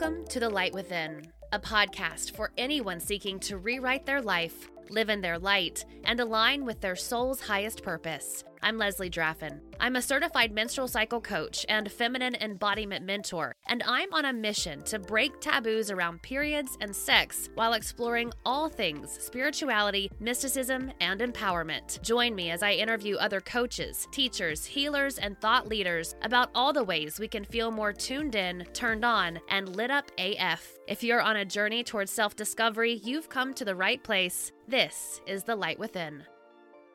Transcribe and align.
Welcome 0.00 0.28
to 0.28 0.38
The 0.38 0.48
Light 0.48 0.72
Within, 0.74 1.26
a 1.50 1.58
podcast 1.58 2.36
for 2.36 2.52
anyone 2.56 3.00
seeking 3.00 3.40
to 3.40 3.58
rewrite 3.58 4.06
their 4.06 4.22
life, 4.22 4.70
live 4.90 5.08
in 5.08 5.20
their 5.20 5.40
light, 5.40 5.84
and 6.04 6.20
align 6.20 6.64
with 6.64 6.80
their 6.80 6.94
soul's 6.94 7.40
highest 7.40 7.82
purpose. 7.82 8.44
I'm 8.62 8.78
Leslie 8.78 9.10
Draffin. 9.10 9.60
I'm 9.80 9.94
a 9.94 10.02
certified 10.02 10.50
menstrual 10.50 10.88
cycle 10.88 11.20
coach 11.20 11.64
and 11.68 11.90
feminine 11.90 12.34
embodiment 12.40 13.04
mentor, 13.04 13.54
and 13.68 13.80
I'm 13.86 14.12
on 14.12 14.24
a 14.24 14.32
mission 14.32 14.82
to 14.82 14.98
break 14.98 15.40
taboos 15.40 15.92
around 15.92 16.20
periods 16.22 16.76
and 16.80 16.94
sex 16.94 17.48
while 17.54 17.74
exploring 17.74 18.32
all 18.44 18.68
things 18.68 19.16
spirituality, 19.22 20.10
mysticism, 20.18 20.90
and 21.00 21.20
empowerment. 21.20 22.02
Join 22.02 22.34
me 22.34 22.50
as 22.50 22.64
I 22.64 22.72
interview 22.72 23.16
other 23.16 23.40
coaches, 23.40 24.08
teachers, 24.10 24.64
healers, 24.64 25.18
and 25.18 25.40
thought 25.40 25.68
leaders 25.68 26.16
about 26.22 26.50
all 26.56 26.72
the 26.72 26.82
ways 26.82 27.20
we 27.20 27.28
can 27.28 27.44
feel 27.44 27.70
more 27.70 27.92
tuned 27.92 28.34
in, 28.34 28.66
turned 28.72 29.04
on, 29.04 29.38
and 29.48 29.76
lit 29.76 29.92
up 29.92 30.10
AF. 30.18 30.76
If 30.88 31.04
you're 31.04 31.22
on 31.22 31.36
a 31.36 31.44
journey 31.44 31.84
towards 31.84 32.10
self 32.10 32.34
discovery, 32.34 33.00
you've 33.04 33.28
come 33.28 33.54
to 33.54 33.64
the 33.64 33.76
right 33.76 34.02
place. 34.02 34.50
This 34.66 35.20
is 35.24 35.44
The 35.44 35.54
Light 35.54 35.78
Within. 35.78 36.24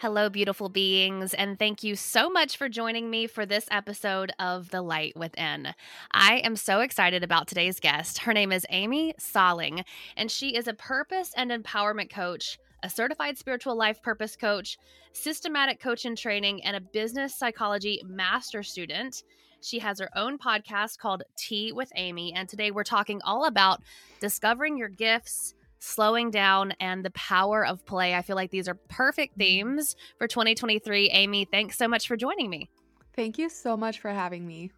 Hello, 0.03 0.27
beautiful 0.27 0.67
beings, 0.67 1.33
and 1.33 1.57
thank 1.57 1.81
you 1.81 1.95
so 1.95 2.29
much 2.29 2.57
for 2.57 2.67
joining 2.67 3.09
me 3.09 3.25
for 3.25 3.45
this 3.45 3.65
episode 3.71 4.33
of 4.37 4.69
The 4.69 4.81
Light 4.81 5.15
Within. 5.15 5.73
I 6.11 6.39
am 6.39 6.57
so 6.57 6.81
excited 6.81 7.23
about 7.23 7.47
today's 7.47 7.79
guest. 7.79 8.17
Her 8.17 8.33
name 8.33 8.51
is 8.51 8.65
Amy 8.69 9.13
Saling, 9.17 9.85
and 10.17 10.29
she 10.29 10.57
is 10.57 10.67
a 10.67 10.73
purpose 10.73 11.31
and 11.37 11.51
empowerment 11.51 12.09
coach, 12.09 12.59
a 12.83 12.89
certified 12.89 13.37
spiritual 13.37 13.77
life 13.77 14.03
purpose 14.03 14.35
coach, 14.35 14.77
systematic 15.13 15.79
coach 15.79 16.03
and 16.03 16.17
training, 16.17 16.65
and 16.65 16.75
a 16.75 16.81
business 16.81 17.33
psychology 17.33 18.01
master 18.05 18.61
student. 18.61 19.23
She 19.61 19.79
has 19.79 20.01
her 20.01 20.09
own 20.17 20.37
podcast 20.37 20.97
called 20.97 21.23
Tea 21.37 21.71
with 21.71 21.93
Amy, 21.95 22.33
and 22.33 22.49
today 22.49 22.71
we're 22.71 22.83
talking 22.83 23.21
all 23.23 23.45
about 23.45 23.81
discovering 24.19 24.77
your 24.77 24.89
gifts 24.89 25.53
slowing 25.83 26.31
down, 26.31 26.73
and 26.79 27.03
the 27.03 27.11
power 27.11 27.65
of 27.65 27.85
play. 27.85 28.15
I 28.15 28.21
feel 28.21 28.35
like 28.35 28.51
these 28.51 28.67
are 28.67 28.75
perfect 28.75 29.33
mm-hmm. 29.33 29.41
themes 29.41 29.95
for 30.17 30.27
2023. 30.27 31.09
Amy, 31.09 31.45
thanks 31.45 31.77
so 31.77 31.87
much 31.87 32.07
for 32.07 32.15
joining 32.15 32.49
me. 32.49 32.69
Thank 33.15 33.37
you 33.37 33.49
so 33.49 33.77
much 33.77 33.99
for 33.99 34.09
having 34.09 34.47
me. 34.47 34.71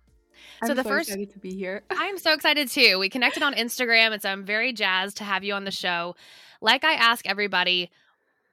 I'm 0.62 0.68
so 0.68 0.74
the 0.74 0.84
so 0.84 0.90
first 0.90 1.10
excited 1.10 1.32
to 1.32 1.40
be 1.40 1.56
here. 1.56 1.84
I'm 1.92 2.18
so 2.18 2.34
excited 2.34 2.70
too. 2.70 3.00
We 3.00 3.10
connected 3.10 3.44
on 3.44 3.54
Instagram, 3.54 4.12
and 4.12 4.22
so 4.22 4.30
I'm 4.30 4.44
very 4.44 4.74
jazzed 4.74 5.18
to 5.18 5.24
have 5.24 5.44
you 5.44 5.54
on 5.54 5.64
the 5.64 5.72
show. 5.72 6.16
Like 6.62 6.84
I 6.84 6.94
ask 6.94 7.28
everybody, 7.28 7.92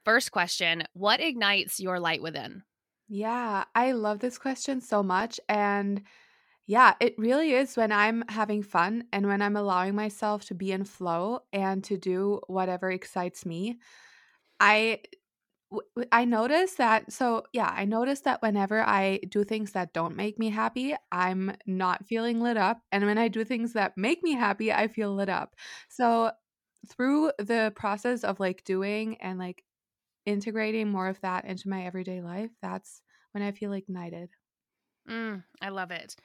first 0.05 0.31
question: 0.31 0.83
What 0.93 1.19
ignites 1.19 1.79
your 1.79 1.99
light 1.99 2.21
within? 2.21 2.63
Yeah, 3.09 3.65
I 3.75 3.91
love 3.91 4.19
this 4.19 4.37
question 4.37 4.79
so 4.79 5.03
much, 5.03 5.39
and 5.49 6.03
yeah, 6.65 6.95
it 7.01 7.15
really 7.17 7.53
is 7.53 7.75
when 7.75 7.91
I'm 7.91 8.23
having 8.29 8.63
fun 8.63 9.05
and 9.11 9.27
when 9.27 9.41
I'm 9.41 9.55
allowing 9.57 9.95
myself 9.95 10.45
to 10.45 10.55
be 10.55 10.71
in 10.71 10.85
flow 10.85 11.41
and 11.51 11.83
to 11.85 11.97
do 11.97 12.39
whatever 12.47 12.89
excites 12.91 13.45
me. 13.45 13.79
I 14.59 15.01
I 16.11 16.25
notice 16.25 16.75
that 16.75 17.11
so 17.11 17.43
yeah, 17.53 17.71
I 17.75 17.85
notice 17.85 18.21
that 18.21 18.41
whenever 18.43 18.81
I 18.81 19.19
do 19.29 19.43
things 19.43 19.71
that 19.71 19.93
don't 19.93 20.15
make 20.15 20.37
me 20.37 20.49
happy, 20.49 20.95
I'm 21.11 21.55
not 21.65 22.05
feeling 22.05 22.41
lit 22.41 22.57
up, 22.57 22.81
and 22.91 23.05
when 23.05 23.17
I 23.17 23.27
do 23.27 23.43
things 23.43 23.73
that 23.73 23.97
make 23.97 24.21
me 24.23 24.33
happy, 24.33 24.71
I 24.71 24.87
feel 24.87 25.13
lit 25.15 25.29
up. 25.29 25.55
So 25.89 26.31
through 26.87 27.31
the 27.39 27.73
process 27.75 28.23
of 28.23 28.39
like 28.39 28.63
doing 28.65 29.17
and 29.21 29.39
like 29.39 29.63
integrating 30.25 30.89
more 30.91 31.07
of 31.09 31.21
that 31.21 31.45
into 31.45 31.69
my 31.69 31.85
everyday 31.85 32.21
life, 32.21 32.51
that's 32.61 33.01
when 33.33 33.43
I 33.43 33.51
feel 33.53 33.73
ignited. 33.73 34.31
Mm, 35.09 35.43
I 35.61 35.69
love 35.69 35.91
it. 35.91 36.15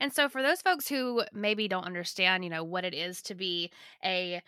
And 0.00 0.12
so, 0.12 0.28
for 0.28 0.42
those 0.42 0.60
folks 0.60 0.88
who 0.88 1.22
maybe 1.32 1.68
don't 1.68 1.86
understand, 1.86 2.44
you 2.44 2.50
know, 2.50 2.64
what 2.64 2.84
it 2.84 2.94
is 2.94 3.22
to 3.22 3.34
be 3.34 3.70
a 4.04 4.42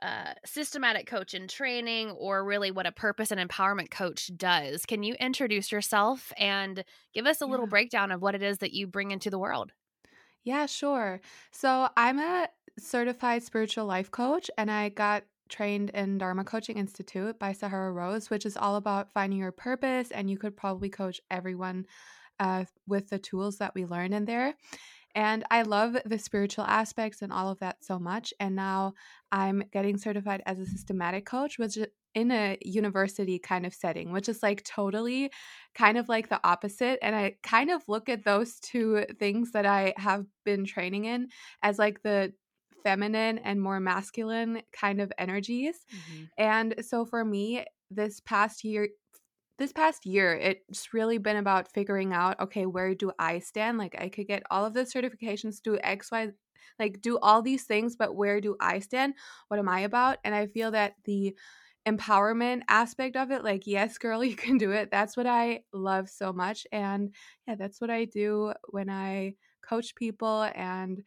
uh, 0.00 0.32
systematic 0.44 1.06
coach 1.06 1.34
in 1.34 1.46
training 1.46 2.10
or 2.12 2.44
really 2.44 2.70
what 2.70 2.86
a 2.86 2.92
purpose 2.92 3.30
and 3.30 3.40
empowerment 3.40 3.90
coach 3.90 4.30
does, 4.36 4.86
can 4.86 5.02
you 5.02 5.14
introduce 5.20 5.70
yourself 5.70 6.32
and 6.38 6.84
give 7.12 7.26
us 7.26 7.42
a 7.42 7.44
yeah. 7.44 7.50
little 7.50 7.66
breakdown 7.66 8.10
of 8.10 8.22
what 8.22 8.34
it 8.34 8.42
is 8.42 8.58
that 8.58 8.72
you 8.72 8.86
bring 8.86 9.10
into 9.10 9.30
the 9.30 9.38
world? 9.38 9.72
Yeah, 10.42 10.66
sure. 10.66 11.20
So, 11.50 11.88
I'm 11.96 12.18
a 12.18 12.48
certified 12.78 13.42
spiritual 13.42 13.84
life 13.84 14.10
coach, 14.10 14.50
and 14.56 14.70
I 14.70 14.88
got 14.88 15.24
trained 15.50 15.90
in 15.90 16.16
Dharma 16.18 16.44
Coaching 16.44 16.78
Institute 16.78 17.38
by 17.38 17.52
Sahara 17.52 17.92
Rose, 17.92 18.30
which 18.30 18.46
is 18.46 18.56
all 18.56 18.76
about 18.76 19.12
finding 19.12 19.38
your 19.38 19.52
purpose. 19.52 20.10
And 20.10 20.30
you 20.30 20.38
could 20.38 20.56
probably 20.56 20.88
coach 20.88 21.20
everyone 21.30 21.86
uh, 22.40 22.64
with 22.86 23.08
the 23.08 23.18
tools 23.18 23.58
that 23.58 23.74
we 23.74 23.84
learn 23.84 24.12
in 24.12 24.24
there. 24.24 24.54
And 25.14 25.44
I 25.50 25.62
love 25.62 25.96
the 26.04 26.18
spiritual 26.18 26.64
aspects 26.64 27.22
and 27.22 27.32
all 27.32 27.48
of 27.48 27.60
that 27.60 27.84
so 27.84 27.98
much. 27.98 28.34
And 28.40 28.56
now 28.56 28.94
I'm 29.30 29.62
getting 29.72 29.96
certified 29.96 30.42
as 30.44 30.58
a 30.58 30.66
systematic 30.66 31.24
coach, 31.24 31.58
which 31.58 31.76
is 31.76 31.86
in 32.14 32.30
a 32.30 32.56
university 32.62 33.38
kind 33.38 33.66
of 33.66 33.74
setting, 33.74 34.12
which 34.12 34.28
is 34.28 34.42
like 34.42 34.64
totally 34.64 35.30
kind 35.74 35.98
of 35.98 36.08
like 36.08 36.28
the 36.28 36.40
opposite. 36.44 36.98
And 37.02 37.14
I 37.14 37.36
kind 37.42 37.70
of 37.70 37.82
look 37.88 38.08
at 38.08 38.24
those 38.24 38.58
two 38.60 39.04
things 39.18 39.52
that 39.52 39.66
I 39.66 39.94
have 39.96 40.26
been 40.44 40.64
training 40.64 41.04
in 41.04 41.28
as 41.62 41.78
like 41.78 42.02
the 42.02 42.32
feminine 42.82 43.38
and 43.38 43.60
more 43.60 43.80
masculine 43.80 44.62
kind 44.72 45.00
of 45.00 45.12
energies. 45.18 45.76
Mm-hmm. 45.92 46.24
And 46.38 46.74
so 46.82 47.04
for 47.04 47.24
me, 47.24 47.64
this 47.90 48.20
past 48.20 48.64
year 48.64 48.88
this 49.58 49.72
past 49.72 50.06
year, 50.06 50.34
it's 50.34 50.92
really 50.92 51.18
been 51.18 51.36
about 51.36 51.72
figuring 51.72 52.12
out 52.12 52.40
okay, 52.40 52.66
where 52.66 52.94
do 52.94 53.12
I 53.18 53.38
stand? 53.40 53.78
Like, 53.78 53.94
I 54.00 54.08
could 54.08 54.26
get 54.26 54.42
all 54.50 54.64
of 54.66 54.74
the 54.74 54.82
certifications, 54.82 55.62
do 55.62 55.78
X, 55.82 56.10
Y, 56.10 56.30
like, 56.78 57.00
do 57.00 57.18
all 57.18 57.42
these 57.42 57.64
things, 57.64 57.96
but 57.96 58.16
where 58.16 58.40
do 58.40 58.56
I 58.60 58.80
stand? 58.80 59.14
What 59.48 59.58
am 59.60 59.68
I 59.68 59.80
about? 59.80 60.18
And 60.24 60.34
I 60.34 60.46
feel 60.46 60.70
that 60.72 60.94
the 61.04 61.36
empowerment 61.86 62.62
aspect 62.68 63.16
of 63.16 63.30
it, 63.30 63.44
like, 63.44 63.66
yes, 63.66 63.98
girl, 63.98 64.24
you 64.24 64.36
can 64.36 64.58
do 64.58 64.72
it. 64.72 64.90
That's 64.90 65.16
what 65.16 65.26
I 65.26 65.64
love 65.72 66.08
so 66.08 66.32
much. 66.32 66.66
And 66.72 67.14
yeah, 67.46 67.54
that's 67.56 67.80
what 67.80 67.90
I 67.90 68.06
do 68.06 68.52
when 68.70 68.90
I 68.90 69.34
coach 69.62 69.94
people. 69.94 70.42
And 70.54 71.02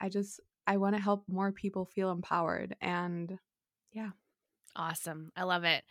I 0.00 0.08
just, 0.08 0.40
I 0.66 0.76
want 0.78 0.96
to 0.96 1.02
help 1.02 1.24
more 1.28 1.52
people 1.52 1.84
feel 1.86 2.10
empowered. 2.10 2.76
And 2.80 3.38
yeah. 3.92 4.10
Awesome. 4.76 5.32
I 5.36 5.42
love 5.42 5.64
it. 5.64 5.82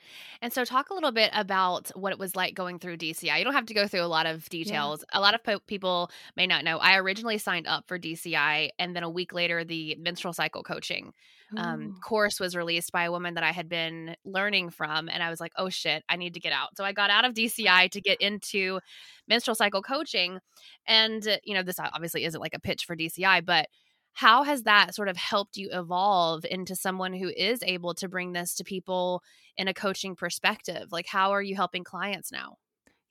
And 0.41 0.53
so, 0.53 0.63
talk 0.63 0.89
a 0.89 0.93
little 0.93 1.11
bit 1.11 1.31
about 1.33 1.91
what 1.95 2.13
it 2.13 2.19
was 2.19 2.35
like 2.35 2.55
going 2.55 2.79
through 2.79 2.97
DCI. 2.97 3.37
You 3.37 3.43
don't 3.43 3.53
have 3.53 3.65
to 3.65 3.73
go 3.73 3.87
through 3.87 4.03
a 4.03 4.07
lot 4.07 4.25
of 4.25 4.47
details. 4.47 5.03
Yeah. 5.11 5.19
A 5.19 5.21
lot 5.21 5.35
of 5.35 5.43
po- 5.43 5.59
people 5.67 6.09
may 6.37 6.47
not 6.47 6.63
know. 6.63 6.77
I 6.77 6.97
originally 6.97 7.39
signed 7.39 7.67
up 7.67 7.87
for 7.87 7.99
DCI, 7.99 8.69
and 8.79 8.95
then 8.95 9.03
a 9.03 9.09
week 9.09 9.33
later, 9.33 9.65
the 9.65 9.97
menstrual 9.99 10.33
cycle 10.33 10.63
coaching 10.63 11.11
um, 11.57 11.97
course 12.01 12.39
was 12.39 12.55
released 12.55 12.93
by 12.93 13.03
a 13.03 13.11
woman 13.11 13.33
that 13.33 13.43
I 13.43 13.51
had 13.51 13.67
been 13.67 14.15
learning 14.23 14.69
from. 14.69 15.09
And 15.09 15.21
I 15.21 15.29
was 15.29 15.41
like, 15.41 15.51
oh 15.57 15.69
shit, 15.69 16.03
I 16.07 16.15
need 16.15 16.35
to 16.35 16.39
get 16.39 16.53
out. 16.53 16.77
So, 16.77 16.85
I 16.85 16.93
got 16.93 17.09
out 17.09 17.25
of 17.25 17.33
DCI 17.33 17.91
to 17.91 17.99
get 17.99 18.21
into 18.21 18.79
menstrual 19.27 19.55
cycle 19.55 19.81
coaching. 19.81 20.39
And, 20.87 21.37
you 21.43 21.53
know, 21.53 21.63
this 21.63 21.79
obviously 21.79 22.23
isn't 22.23 22.39
like 22.39 22.55
a 22.55 22.61
pitch 22.61 22.85
for 22.85 22.95
DCI, 22.95 23.45
but 23.45 23.67
how 24.13 24.43
has 24.43 24.63
that 24.63 24.93
sort 24.95 25.07
of 25.07 25.17
helped 25.17 25.57
you 25.57 25.69
evolve 25.71 26.45
into 26.49 26.75
someone 26.75 27.13
who 27.13 27.29
is 27.29 27.59
able 27.63 27.93
to 27.93 28.09
bring 28.09 28.33
this 28.33 28.55
to 28.55 28.63
people 28.63 29.23
in 29.57 29.67
a 29.67 29.73
coaching 29.73 30.15
perspective 30.15 30.91
like 30.91 31.07
how 31.07 31.31
are 31.31 31.41
you 31.41 31.55
helping 31.55 31.83
clients 31.83 32.31
now 32.31 32.57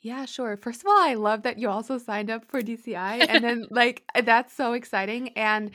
yeah, 0.00 0.26
sure. 0.26 0.56
First 0.56 0.82
of 0.82 0.86
all, 0.86 0.98
I 0.98 1.14
love 1.14 1.42
that 1.42 1.58
you 1.58 1.68
also 1.68 1.98
signed 1.98 2.30
up 2.30 2.44
for 2.44 2.60
DCI. 2.60 3.26
And 3.28 3.42
then, 3.42 3.66
like, 3.70 4.04
uh, 4.14 4.20
that's 4.20 4.54
so 4.54 4.72
exciting. 4.72 5.30
And 5.30 5.72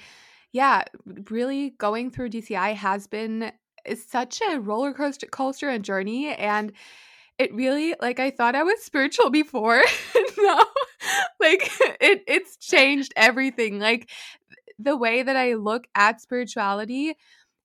yeah, 0.52 0.84
really 1.30 1.72
going 1.72 2.10
through 2.12 2.30
DCI 2.30 2.76
has 2.76 3.08
been 3.08 3.44
uh, 3.44 3.96
such 3.96 4.40
a 4.50 4.60
roller 4.60 4.94
coaster, 4.94 5.28
coaster 5.28 5.70
and 5.70 5.84
journey. 5.84 6.34
And 6.34 6.72
it 7.38 7.54
really, 7.54 7.96
like, 8.00 8.20
I 8.20 8.30
thought 8.32 8.56
I 8.56 8.64
was 8.64 8.82
spiritual 8.82 9.30
before. 9.30 9.82
no, 10.38 10.64
like, 11.42 11.70
it, 12.00 12.24
it's 12.28 12.56
changed 12.58 13.12
everything. 13.18 13.80
Like, 13.80 14.10
the 14.80 14.98
way 14.98 15.24
that 15.24 15.36
I 15.36 15.54
look 15.54 15.86
at 15.96 16.22
spirituality 16.22 17.16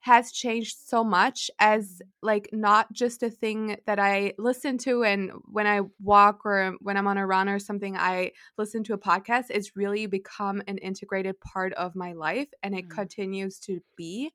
has 0.00 0.30
changed 0.30 0.76
so 0.86 1.02
much 1.02 1.50
as 1.58 2.00
like 2.22 2.48
not 2.52 2.92
just 2.92 3.22
a 3.22 3.30
thing 3.30 3.76
that 3.86 3.98
I 3.98 4.32
listen 4.38 4.78
to 4.78 5.02
and 5.02 5.32
when 5.50 5.66
I 5.66 5.80
walk 6.00 6.46
or 6.46 6.74
when 6.80 6.96
I'm 6.96 7.08
on 7.08 7.18
a 7.18 7.26
run 7.26 7.48
or 7.48 7.58
something 7.58 7.96
I 7.96 8.32
listen 8.56 8.84
to 8.84 8.94
a 8.94 8.98
podcast 8.98 9.46
it's 9.50 9.76
really 9.76 10.06
become 10.06 10.62
an 10.68 10.78
integrated 10.78 11.40
part 11.40 11.72
of 11.74 11.96
my 11.96 12.12
life 12.12 12.48
and 12.62 12.74
it 12.74 12.84
mm-hmm. 12.84 12.96
continues 12.96 13.58
to 13.60 13.80
be 13.96 14.30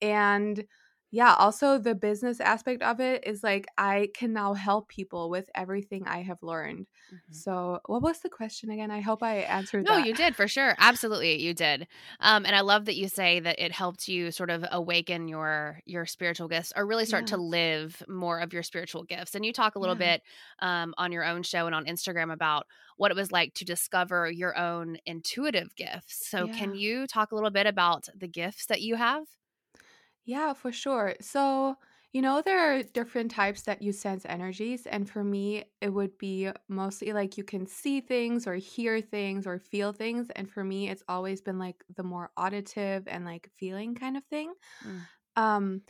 and 0.00 0.64
yeah, 1.10 1.34
also 1.34 1.78
the 1.78 1.94
business 1.94 2.40
aspect 2.40 2.82
of 2.82 3.00
it 3.00 3.26
is 3.26 3.42
like 3.42 3.66
I 3.78 4.10
can 4.14 4.32
now 4.32 4.54
help 4.54 4.88
people 4.88 5.30
with 5.30 5.48
everything 5.54 6.06
I 6.06 6.22
have 6.22 6.42
learned. 6.42 6.86
Mhm. 7.10 7.44
So, 7.44 7.80
what 7.86 8.02
was 8.02 8.20
the 8.20 8.30
question 8.30 8.70
again? 8.70 8.90
I 8.90 9.00
hope 9.00 9.22
I 9.22 9.36
answered 9.38 9.86
No, 9.86 9.96
that. 9.96 10.08
you 10.08 10.12
did 10.12 10.34
for 10.34 10.48
sure. 10.48 10.74
Absolutely, 10.78 11.40
you 11.40 11.54
did. 11.54 11.86
Um, 12.18 12.44
and 12.44 12.56
I 12.56 12.62
love 12.62 12.84
that 12.86 12.96
you 12.96 13.08
say 13.08 13.38
that 13.38 13.60
it 13.60 13.70
helped 13.70 14.08
you 14.08 14.32
sort 14.32 14.50
of 14.50 14.64
awaken 14.72 15.28
your 15.28 15.80
your 15.86 16.04
spiritual 16.04 16.48
gifts, 16.48 16.72
or 16.74 16.84
really 16.84 17.06
start 17.06 17.26
Yeah. 17.26 17.28
to 17.28 17.36
live 17.36 18.02
more 18.08 18.40
of 18.40 18.52
your 18.52 18.64
spiritual 18.64 19.04
gifts. 19.04 19.36
And 19.36 19.46
you 19.46 19.52
talk 19.52 19.76
a 19.76 19.78
little 19.78 19.94
Yeah. 19.94 19.94
bit 19.94 20.22
um, 20.58 20.94
on 20.98 21.12
your 21.12 21.24
own 21.24 21.44
show 21.44 21.66
and 21.66 21.74
on 21.76 21.84
Instagram 21.86 22.32
about 22.32 22.66
what 22.96 23.12
it 23.12 23.16
was 23.16 23.30
like 23.30 23.54
to 23.54 23.64
discover 23.64 24.28
your 24.28 24.56
own 24.58 24.98
intuitive 25.06 25.76
gifts. 25.76 26.26
So, 26.28 26.48
can 26.48 26.74
you 26.74 27.06
talk 27.06 27.30
a 27.30 27.36
little 27.36 27.50
bit 27.50 27.66
about 27.68 28.08
the 28.16 28.28
gifts 28.28 28.66
that 28.66 28.80
you 28.82 28.96
have? 28.96 29.26
Yeah, 30.28 30.52
for 30.52 30.72
sure. 30.72 31.14
So, 31.22 31.76
you 32.12 32.20
know, 32.22 32.42
there 32.42 32.58
are 32.58 32.82
different 32.82 33.30
types 33.30 33.62
that 33.62 33.80
you 33.82 33.92
sense 33.92 34.26
energies. 34.26 34.86
And 34.86 35.08
for 35.08 35.24
me, 35.24 35.64
it 35.80 35.90
would 35.90 36.18
be 36.18 36.50
mostly 36.68 37.12
like 37.14 37.38
you 37.38 37.44
can 37.44 37.66
see 37.66 38.00
things 38.02 38.46
or 38.46 38.54
hear 38.56 39.00
things 39.00 39.46
or 39.46 39.58
feel 39.58 39.92
things. 39.92 40.28
And 40.36 40.50
for 40.50 40.64
me, 40.64 40.90
it's 40.90 41.02
always 41.08 41.40
been 41.40 41.58
like 41.58 41.82
the 41.96 42.02
more 42.02 42.30
auditive 42.36 43.08
and 43.08 43.24
like 43.24 43.50
feeling 43.56 43.94
kind 43.94 44.16
of 44.18 44.24
thing. 44.26 44.52
Mm. 44.84 45.08
Um, 45.36 45.82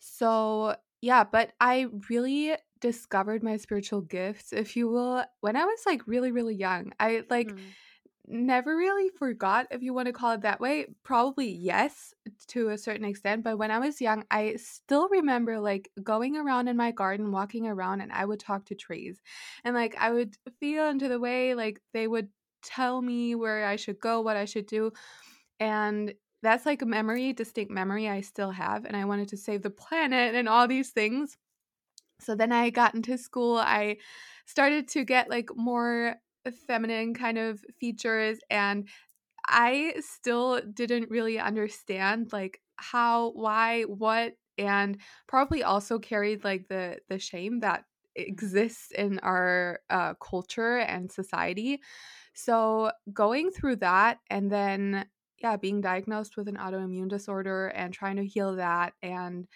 so 0.00 0.76
yeah, 1.02 1.24
but 1.24 1.52
I 1.60 1.88
really 2.10 2.56
discovered 2.80 3.42
my 3.42 3.56
spiritual 3.56 4.02
gifts, 4.02 4.52
if 4.52 4.76
you 4.76 4.88
will, 4.88 5.24
when 5.40 5.56
I 5.56 5.64
was 5.64 5.84
like 5.86 6.06
really, 6.06 6.32
really 6.32 6.56
young. 6.56 6.92
I 7.00 7.24
like 7.30 7.56
Mm. 7.56 7.74
Never 8.26 8.76
really 8.76 9.10
forgot, 9.18 9.66
if 9.70 9.82
you 9.82 9.92
want 9.92 10.06
to 10.06 10.12
call 10.12 10.32
it 10.32 10.42
that 10.42 10.60
way. 10.60 10.86
Probably 11.02 11.50
yes, 11.50 12.14
to 12.48 12.68
a 12.68 12.78
certain 12.78 13.04
extent. 13.04 13.42
But 13.44 13.58
when 13.58 13.70
I 13.70 13.78
was 13.78 14.00
young, 14.00 14.24
I 14.30 14.56
still 14.56 15.08
remember 15.08 15.60
like 15.60 15.90
going 16.02 16.36
around 16.36 16.68
in 16.68 16.76
my 16.76 16.92
garden, 16.92 17.32
walking 17.32 17.66
around, 17.66 18.00
and 18.00 18.12
I 18.12 18.24
would 18.24 18.40
talk 18.40 18.66
to 18.66 18.74
trees. 18.74 19.20
And 19.64 19.74
like 19.74 19.96
I 19.98 20.10
would 20.10 20.36
feel 20.60 20.88
into 20.88 21.08
the 21.08 21.20
way 21.20 21.54
like 21.54 21.80
they 21.92 22.06
would 22.06 22.28
tell 22.62 23.02
me 23.02 23.34
where 23.34 23.66
I 23.66 23.76
should 23.76 24.00
go, 24.00 24.20
what 24.20 24.36
I 24.36 24.44
should 24.44 24.66
do. 24.66 24.92
And 25.60 26.14
that's 26.42 26.66
like 26.66 26.82
a 26.82 26.86
memory, 26.86 27.32
distinct 27.32 27.72
memory 27.72 28.08
I 28.08 28.20
still 28.20 28.50
have. 28.50 28.84
And 28.84 28.96
I 28.96 29.04
wanted 29.04 29.28
to 29.28 29.36
save 29.36 29.62
the 29.62 29.70
planet 29.70 30.34
and 30.34 30.48
all 30.48 30.66
these 30.66 30.90
things. 30.90 31.36
So 32.20 32.34
then 32.34 32.52
I 32.52 32.70
got 32.70 32.94
into 32.94 33.18
school. 33.18 33.56
I 33.56 33.96
started 34.46 34.88
to 34.88 35.04
get 35.04 35.28
like 35.28 35.50
more 35.56 36.16
feminine 36.50 37.14
kind 37.14 37.38
of 37.38 37.64
features 37.78 38.38
and 38.50 38.88
I 39.48 39.94
still 40.00 40.60
didn't 40.60 41.10
really 41.10 41.38
understand 41.38 42.32
like 42.32 42.60
how, 42.76 43.30
why, 43.32 43.82
what 43.82 44.34
and 44.58 45.00
probably 45.26 45.62
also 45.62 45.98
carried 45.98 46.44
like 46.44 46.68
the 46.68 46.98
the 47.08 47.18
shame 47.18 47.60
that 47.60 47.84
exists 48.14 48.90
in 48.92 49.18
our 49.20 49.80
uh, 49.90 50.14
culture 50.14 50.78
and 50.78 51.10
society. 51.10 51.80
So 52.34 52.92
going 53.12 53.50
through 53.50 53.76
that 53.76 54.18
and 54.30 54.50
then 54.50 55.08
yeah, 55.38 55.56
being 55.56 55.80
diagnosed 55.80 56.36
with 56.36 56.46
an 56.46 56.56
autoimmune 56.56 57.08
disorder 57.08 57.66
and 57.68 57.92
trying 57.92 58.16
to 58.16 58.24
heal 58.24 58.54
that 58.56 58.94
and 59.02 59.48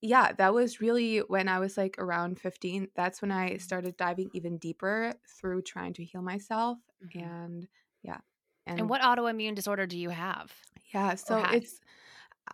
yeah, 0.00 0.32
that 0.32 0.54
was 0.54 0.80
really 0.80 1.18
when 1.18 1.48
I 1.48 1.58
was 1.58 1.76
like 1.76 1.96
around 1.98 2.38
15. 2.38 2.88
That's 2.94 3.20
when 3.20 3.32
I 3.32 3.56
started 3.56 3.96
diving 3.96 4.30
even 4.32 4.58
deeper 4.58 5.12
through 5.26 5.62
trying 5.62 5.94
to 5.94 6.04
heal 6.04 6.22
myself. 6.22 6.78
Mhm. 7.04 7.22
And 7.22 7.68
yeah. 8.02 8.18
And 8.66 8.88
what 8.88 9.00
autoimmune 9.00 9.54
disorder 9.54 9.86
do 9.86 9.98
you 9.98 10.10
have? 10.10 10.52
Yeah, 10.92 11.14
so 11.14 11.38
it's 11.52 11.80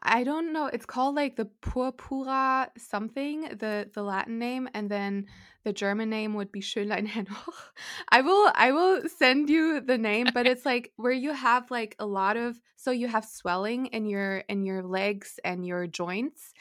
I 0.03 0.25
don't 0.25 0.53
know, 0.53 0.67
it's 0.67 0.87
called 0.87 1.15
like 1.15 1.37
the 1.37 1.45
purpura 1.45 2.71
something, 2.79 3.43
the 3.43 3.91
the 3.93 4.03
Latin 4.03 4.39
name, 4.39 4.69
and 4.75 4.91
then 4.91 5.27
the 5.65 5.73
German 5.73 6.11
name 6.11 6.35
would 6.35 6.51
be 6.53 6.61
Schönlein-Henoch. 6.61 7.75
I 8.11 8.21
will 8.23 8.53
I 8.55 8.73
will 8.73 9.09
send 9.09 9.51
you 9.51 9.81
the 9.81 9.99
name, 9.99 10.29
but 10.35 10.47
it's 10.47 10.65
like 10.73 10.93
where 10.97 11.13
you 11.13 11.33
have 11.33 11.71
like 11.71 11.95
a 11.99 12.07
lot 12.07 12.37
of 12.37 12.61
so 12.77 12.91
you 12.91 13.09
have 13.09 13.25
swelling 13.25 13.87
in 13.87 14.07
your 14.07 14.39
in 14.49 14.65
your 14.65 14.83
legs 14.83 15.39
and 15.45 15.67
your 15.67 15.87
joints. 15.87 16.53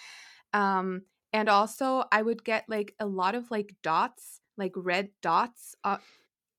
Um 0.54 1.04
and 1.34 1.50
also 1.50 2.06
I 2.12 2.22
would 2.22 2.44
get 2.44 2.66
like 2.70 2.96
a 3.00 3.06
lot 3.08 3.36
of 3.36 3.50
like 3.52 3.76
dots, 3.82 4.42
like 4.58 4.74
red 4.76 5.12
dots 5.22 5.76
uh, 5.84 5.98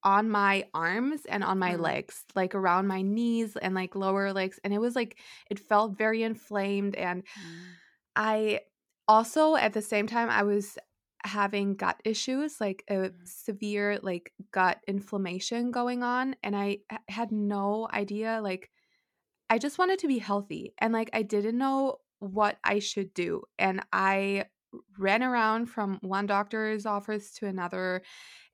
on 0.04 0.30
my 0.30 0.68
arms 0.74 1.26
and 1.26 1.44
on 1.44 1.58
my 1.58 1.76
Mm. 1.76 1.76
legs, 1.76 2.24
like 2.34 2.54
around 2.54 2.86
my 2.88 3.02
knees 3.02 3.56
and 3.56 3.74
like 3.74 3.94
lower 3.96 4.32
legs. 4.32 4.60
And 4.64 4.74
it 4.74 4.78
was 4.80 4.96
like, 4.96 5.20
it 5.50 5.58
felt 5.58 5.96
very 5.98 6.22
inflamed. 6.22 6.96
And 6.96 7.24
Mm. 7.36 7.78
I 8.16 8.60
also, 9.08 9.56
at 9.56 9.72
the 9.72 9.82
same 9.82 10.06
time, 10.06 10.30
I 10.30 10.42
was 10.42 10.78
having 11.24 11.74
gut 11.76 12.00
issues, 12.04 12.60
like 12.60 12.84
a 12.88 13.10
Mhm. 13.10 13.24
severe 13.24 13.98
like 14.02 14.32
gut 14.52 14.80
inflammation 14.86 15.70
going 15.70 16.02
on. 16.02 16.36
And 16.42 16.54
I 16.56 16.78
had 17.08 17.32
no 17.32 17.88
idea, 17.92 18.40
like, 18.42 18.70
I 19.50 19.58
just 19.58 19.78
wanted 19.78 19.98
to 20.00 20.08
be 20.08 20.18
healthy. 20.18 20.74
And 20.78 20.92
like, 20.92 21.10
I 21.12 21.22
didn't 21.22 21.58
know 21.58 21.98
what 22.18 22.58
I 22.64 22.78
should 22.78 23.14
do. 23.14 23.44
And 23.58 23.82
I 23.92 24.46
ran 24.98 25.22
around 25.22 25.66
from 25.66 25.98
one 26.02 26.26
doctor's 26.26 26.84
office 26.84 27.32
to 27.34 27.46
another 27.46 28.02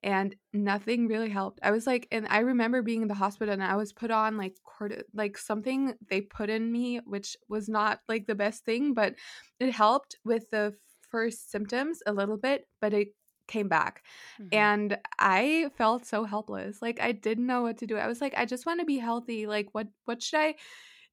and 0.03 0.35
nothing 0.53 1.07
really 1.07 1.29
helped. 1.29 1.59
I 1.63 1.71
was 1.71 1.87
like, 1.87 2.07
and 2.11 2.27
I 2.29 2.39
remember 2.39 2.81
being 2.81 3.01
in 3.03 3.07
the 3.07 3.13
hospital 3.13 3.53
and 3.53 3.63
I 3.63 3.75
was 3.75 3.93
put 3.93 4.11
on 4.11 4.37
like 4.37 4.57
cord- 4.63 5.03
like 5.13 5.37
something 5.37 5.95
they 6.09 6.21
put 6.21 6.49
in 6.49 6.71
me, 6.71 6.97
which 7.05 7.37
was 7.49 7.69
not 7.69 8.01
like 8.09 8.27
the 8.27 8.35
best 8.35 8.65
thing, 8.65 8.93
but 8.93 9.15
it 9.59 9.71
helped 9.71 10.15
with 10.25 10.49
the 10.49 10.75
first 11.09 11.51
symptoms 11.51 12.01
a 12.05 12.13
little 12.13 12.37
bit, 12.37 12.67
but 12.79 12.93
it 12.93 13.09
came 13.47 13.67
back. 13.67 14.03
Mhm. 14.37 14.51
And 14.51 14.97
I 15.19 15.69
felt 15.75 16.05
so 16.05 16.23
helpless. 16.23 16.81
Like 16.81 16.99
I 17.01 17.11
didn't 17.11 17.47
know 17.47 17.61
what 17.61 17.77
to 17.79 17.87
do. 17.87 17.97
I 17.97 18.07
was 18.07 18.21
like, 18.21 18.33
I 18.35 18.45
just 18.45 18.65
want 18.65 18.79
to 18.79 18.85
be 18.85 18.97
healthy. 18.97 19.47
Like 19.47 19.69
what 19.73 19.87
what 20.05 20.21
should 20.23 20.39
I 20.39 20.55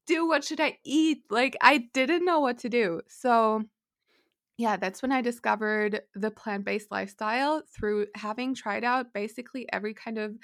do? 0.09 0.27
What 0.27 0.43
should 0.45 0.61
I 0.61 0.79
eat? 0.85 1.23
Like 1.31 1.57
I 1.61 1.89
didn't 1.93 2.25
know 2.25 2.41
what 2.41 2.59
to 2.59 2.69
do. 2.69 3.01
So 3.09 3.65
yeah, 4.57 4.77
that's 4.77 5.01
when 5.01 5.11
I 5.11 5.21
discovered 5.21 6.01
the 6.15 6.31
plant 6.31 6.65
based 6.65 6.91
lifestyle 6.91 7.63
through 7.67 8.07
having 8.15 8.55
tried 8.55 8.83
out 8.83 9.13
basically 9.13 9.71
every 9.71 9.93
kind 9.93 10.17
of 10.17 10.37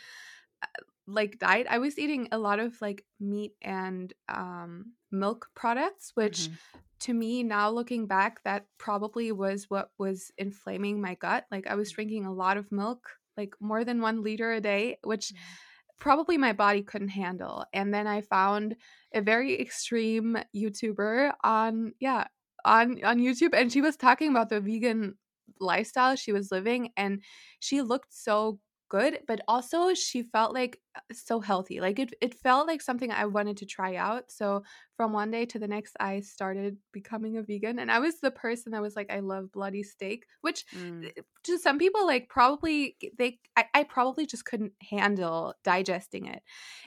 uh, 0.63 0.67
like 1.07 1.39
diet. 1.39 1.67
I 1.69 1.79
was 1.79 1.99
eating 1.99 2.29
a 2.31 2.37
lot 2.39 2.59
of 2.59 2.79
like 2.81 3.05
meat 3.19 3.53
and 3.61 4.13
um, 4.29 4.93
milk 5.11 5.49
products, 5.55 6.11
which 6.15 6.49
Mhm. 6.49 6.57
to 7.01 7.13
me, 7.13 7.43
now 7.43 7.69
looking 7.69 8.07
back, 8.07 8.43
that 8.43 8.67
probably 8.77 9.31
was 9.31 9.69
what 9.69 9.91
was 9.97 10.31
inflaming 10.37 11.01
my 11.01 11.15
gut. 11.15 11.45
Like 11.51 11.67
I 11.67 11.75
was 11.75 11.91
drinking 11.91 12.25
a 12.25 12.33
lot 12.33 12.57
of 12.57 12.71
milk, 12.71 13.09
like 13.37 13.55
more 13.59 13.83
than 13.83 14.01
one 14.01 14.23
liter 14.23 14.51
a 14.53 14.61
day, 14.61 14.97
which 15.03 15.33
Mm. 15.33 15.57
Probably 15.99 16.37
my 16.37 16.53
body 16.53 16.81
couldn't 16.81 17.09
handle. 17.09 17.65
And 17.73 17.93
then 17.93 18.07
I 18.07 18.21
found 18.21 18.75
a 19.13 19.21
very 19.21 19.59
extreme 19.59 20.37
YouTuber 20.55 21.33
on 21.43 21.93
yeah, 21.99 22.25
on 22.65 23.03
on 23.03 23.19
YouTube 23.19 23.53
and 23.53 23.71
she 23.71 23.81
was 23.81 23.95
talking 23.95 24.29
about 24.29 24.49
the 24.49 24.59
vegan 24.59 25.15
lifestyle 25.59 26.15
she 26.15 26.31
was 26.31 26.51
living 26.51 26.91
and 26.97 27.23
she 27.59 27.81
looked 27.81 28.13
so 28.13 28.59
good, 28.89 29.19
but 29.27 29.41
also 29.47 29.93
she 29.93 30.23
felt 30.23 30.53
like 30.53 30.81
uh, 30.95 31.01
so 31.11 31.39
healthy. 31.39 31.79
Like 31.81 31.99
it 31.99 32.13
it 32.21 32.33
felt 32.35 32.67
like 32.67 32.81
something 32.81 33.11
I 33.11 33.25
wanted 33.25 33.57
to 33.57 33.65
try 33.65 33.95
out. 33.95 34.31
So 34.31 34.63
from 34.95 35.13
one 35.13 35.31
day 35.31 35.45
to 35.47 35.59
the 35.59 35.67
next 35.67 35.95
I 35.99 36.21
started 36.21 36.77
becoming 36.91 37.37
a 37.37 37.43
vegan 37.43 37.79
and 37.79 37.91
I 37.91 37.99
was 37.99 38.19
the 38.19 38.31
person 38.31 38.71
that 38.73 38.81
was 38.81 38.95
like 38.95 39.11
I 39.11 39.19
love 39.19 39.51
bloody 39.51 39.83
steak, 39.83 40.25
which 40.41 40.65
Mm. 40.71 41.09
to 41.43 41.57
some 41.59 41.77
people 41.77 42.05
like 42.05 42.27
probably 42.29 42.97
they 43.17 43.39
I, 43.55 43.65
I 43.73 43.83
probably 43.83 44.25
just 44.25 44.45
couldn't 44.45 44.73
handle 44.81 45.53
digesting 45.63 46.25
it 46.25 46.41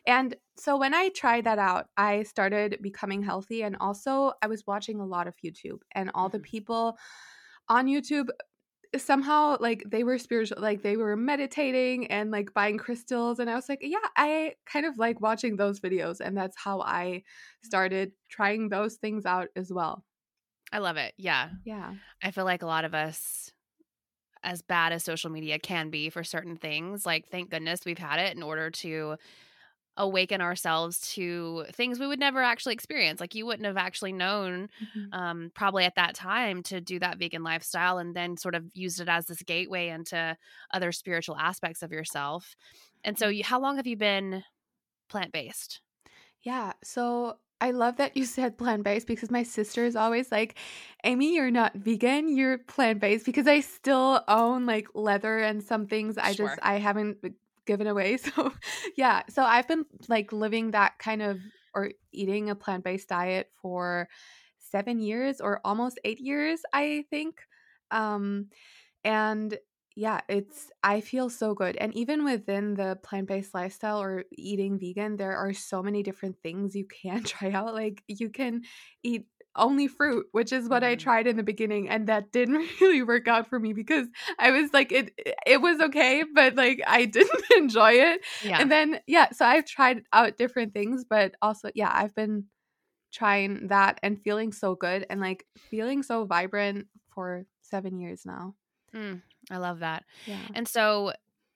and 0.06 0.34
so 0.56 0.76
when 0.76 0.94
i 0.94 1.08
tried 1.10 1.44
that 1.44 1.58
out 1.58 1.88
i 1.96 2.22
started 2.24 2.78
becoming 2.82 3.22
healthy 3.22 3.62
and 3.62 3.76
also 3.80 4.32
i 4.42 4.46
was 4.48 4.66
watching 4.66 5.00
a 5.00 5.06
lot 5.06 5.28
of 5.28 5.36
youtube 5.44 5.80
and 5.92 6.10
all 6.14 6.28
the 6.28 6.40
Mhm. 6.40 6.40
people 6.40 6.98
on 7.68 7.86
youtube 7.86 8.28
somehow 8.96 9.56
like 9.60 9.82
they 9.86 10.02
were 10.02 10.18
spiritual 10.18 10.60
like 10.60 10.82
they 10.82 10.96
were 10.96 11.14
meditating 11.16 12.06
and 12.06 12.30
like 12.30 12.54
buying 12.54 12.78
crystals 12.78 13.38
and 13.38 13.50
i 13.50 13.54
was 13.54 13.68
like 13.68 13.80
yeah 13.82 13.98
i 14.16 14.54
kind 14.64 14.86
of 14.86 14.96
like 14.96 15.20
watching 15.20 15.56
those 15.56 15.78
videos 15.78 16.20
and 16.20 16.36
that's 16.36 16.56
how 16.56 16.80
i 16.80 17.22
started 17.62 18.12
trying 18.30 18.68
those 18.68 18.94
things 18.96 19.26
out 19.26 19.48
as 19.56 19.70
well 19.70 20.04
I 20.72 20.78
love 20.78 20.96
it. 20.96 21.14
Yeah. 21.16 21.50
yeah 21.64 21.94
I 22.22 22.30
feel 22.30 22.44
like 22.44 22.62
a 22.62 22.66
lot 22.66 22.84
of 22.84 22.94
us, 22.94 23.52
as 24.42 24.62
bad 24.62 24.92
as 24.92 25.04
social 25.04 25.30
media 25.30 25.58
can 25.58 25.90
be 25.90 26.10
for 26.10 26.22
certain 26.22 26.56
things, 26.56 27.06
like 27.06 27.28
thank 27.28 27.50
goodness 27.50 27.80
we've 27.84 27.98
had 27.98 28.20
it 28.20 28.36
in 28.36 28.42
order 28.42 28.70
to 28.70 29.16
awaken 29.98 30.40
ourselves 30.40 31.00
to 31.14 31.66
things 31.72 32.00
we 32.00 32.06
would 32.06 32.20
never 32.20 32.42
actually 32.42 32.74
experience. 32.74 33.20
Like 33.20 33.34
you 33.34 33.46
wouldn't 33.46 33.66
have 33.66 33.76
actually 33.76 34.12
known, 34.12 34.68
Mhm. 34.80 35.12
um, 35.12 35.52
probably 35.54 35.84
at 35.84 35.96
that 35.96 36.14
time, 36.14 36.62
to 36.64 36.80
do 36.80 36.98
that 37.00 37.18
vegan 37.18 37.42
lifestyle, 37.44 37.98
and 37.98 38.16
then 38.16 38.36
sort 38.38 38.54
of 38.54 38.64
used 38.74 39.00
it 39.00 39.08
as 39.08 39.26
this 39.26 39.42
gateway 39.42 39.88
into 39.88 40.36
other 40.72 40.92
spiritual 40.92 41.36
aspects 41.36 41.82
of 41.82 41.92
yourself. 41.92 42.54
And 43.04 43.18
so, 43.18 43.28
you, 43.28 43.44
how 43.44 43.60
long 43.60 43.76
have 43.76 43.86
you 43.86 43.96
been 43.96 44.44
plant 45.08 45.32
based? 45.32 45.82
Yeah. 46.42 46.72
So 46.84 47.38
I 47.60 47.72
love 47.72 47.96
that 47.96 48.16
you 48.16 48.24
said 48.24 48.58
plant 48.58 48.84
based 48.84 49.06
because 49.06 49.30
my 49.30 49.42
sister 49.42 49.84
is 49.84 49.96
always 49.96 50.30
like, 50.30 50.56
Amy, 51.04 51.34
you're 51.34 51.50
not 51.50 51.74
vegan, 51.74 52.28
you're 52.36 52.58
plant 52.58 53.00
based 53.00 53.26
because 53.26 53.46
I 53.46 53.60
still 53.60 54.22
own 54.28 54.66
like 54.66 54.88
leather 54.94 55.38
and 55.38 55.62
some 55.62 55.86
things 55.86 56.18
I 56.18 56.34
Sure. 56.34 56.58
just 56.58 56.58
I 56.62 56.74
haven't 56.78 57.18
given 57.68 57.86
away. 57.86 58.18
So 58.26 58.52
yeah. 58.96 59.22
So 59.30 59.44
I've 59.44 59.68
been 59.68 59.86
like 60.08 60.32
living 60.32 60.72
that 60.72 60.98
kind 60.98 61.22
of 61.22 61.38
or 61.74 61.92
eating 62.12 62.50
a 62.50 62.56
plant 62.56 62.84
based 62.84 63.08
diet 63.10 63.50
for 63.62 64.08
seven 64.58 64.98
years 65.00 65.40
or 65.40 65.60
almost 65.64 66.00
eight 66.04 66.20
years, 66.20 66.62
I 66.74 67.04
think. 67.10 67.42
Um 67.92 68.48
and 69.04 69.58
yeah, 69.96 70.20
it's 70.28 70.70
I 70.84 71.00
feel 71.00 71.28
so 71.28 71.54
good. 71.54 71.76
And 71.76 71.92
even 71.96 72.24
within 72.24 72.74
the 72.74 72.98
plant-based 73.02 73.52
lifestyle 73.52 74.00
or 74.00 74.24
eating 74.30 74.78
vegan, 74.78 75.16
there 75.16 75.36
are 75.36 75.52
so 75.52 75.82
many 75.82 76.04
different 76.04 76.36
things 76.40 76.76
you 76.76 76.86
can 76.86 77.24
try 77.34 77.50
out. 77.50 77.74
Like 77.74 78.04
you 78.06 78.30
can 78.30 78.62
eat 79.02 79.26
only 79.58 79.88
fruit, 79.88 80.26
which 80.32 80.52
is 80.52 80.68
what 80.68 80.84
I 80.84 80.94
Mhm. 80.94 80.96
tried 80.96 81.26
in 81.26 81.36
the 81.36 81.42
beginning 81.42 81.88
and 81.88 82.06
that 82.08 82.32
didn't 82.32 82.68
really 82.80 83.02
work 83.02 83.28
out 83.28 83.48
for 83.48 83.58
me 83.60 83.72
because 83.72 84.08
I 84.38 84.50
was 84.52 84.72
like 84.72 84.92
it 84.92 85.12
it 85.46 85.60
was 85.60 85.80
okay, 85.80 86.24
but 86.34 86.54
like 86.56 86.80
I 86.86 87.04
didn't 87.16 87.44
enjoy 87.56 87.92
it. 87.92 88.20
Yeah. 88.40 88.58
And 88.58 88.70
then 88.72 89.00
yeah, 89.06 89.30
so 89.30 89.44
I've 89.46 89.66
tried 89.66 90.02
out 90.12 90.38
different 90.38 90.74
things, 90.74 91.04
but 91.08 91.34
also 91.42 91.70
yeah, 91.74 91.90
I've 91.92 92.14
been 92.14 92.46
trying 93.12 93.68
that 93.68 93.98
and 94.02 94.20
feeling 94.22 94.52
so 94.52 94.74
good 94.74 95.06
and 95.10 95.20
like 95.20 95.46
feeling 95.58 96.02
so 96.02 96.24
vibrant 96.26 96.88
for 97.10 97.46
7 97.62 97.98
years 97.98 98.26
now. 98.26 98.54
Mm, 98.94 99.22
I 99.50 99.58
love 99.58 99.80
that. 99.80 100.04
Yeah. 100.24 100.48
And 100.54 100.66
so, 100.66 101.12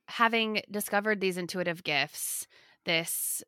having 0.08 0.62
discovered 0.70 1.20
these 1.20 1.36
intuitive 1.38 1.82
gifts, 1.84 2.46
this 2.84 3.42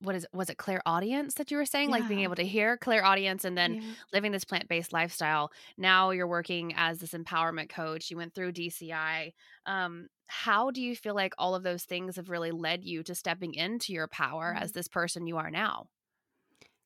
what 0.00 0.14
is 0.14 0.26
was 0.32 0.48
it 0.50 0.58
clairaudience 0.58 1.34
that 1.34 1.50
you 1.50 1.56
were 1.56 1.64
saying 1.66 1.90
like 1.90 2.06
being 2.06 2.20
able 2.20 2.34
to 2.36 2.44
hear 2.46 2.76
clairaudience 2.76 3.44
and 3.44 3.56
then 3.58 3.76
Yeah. 3.76 3.94
living 4.12 4.32
this 4.32 4.44
plant-based 4.44 4.92
lifestyle 4.92 5.50
now 5.76 6.10
you're 6.10 6.26
working 6.26 6.72
as 6.76 6.98
this 6.98 7.12
empowerment 7.12 7.68
coach 7.68 8.10
you 8.10 8.16
went 8.16 8.34
through 8.34 8.52
dci 8.52 9.32
um, 9.66 10.08
how 10.26 10.70
do 10.70 10.80
you 10.82 10.94
feel 10.94 11.14
like 11.14 11.34
all 11.38 11.54
of 11.54 11.62
those 11.62 11.84
things 11.84 12.16
have 12.16 12.30
really 12.30 12.50
led 12.52 12.84
you 12.84 13.02
to 13.02 13.14
stepping 13.14 13.54
into 13.54 13.92
your 13.92 14.08
power 14.08 14.54
as 14.58 14.70
Mm. 14.70 14.72
this 14.72 14.88
person 14.88 15.26
you 15.26 15.36
are 15.36 15.50
now 15.50 15.88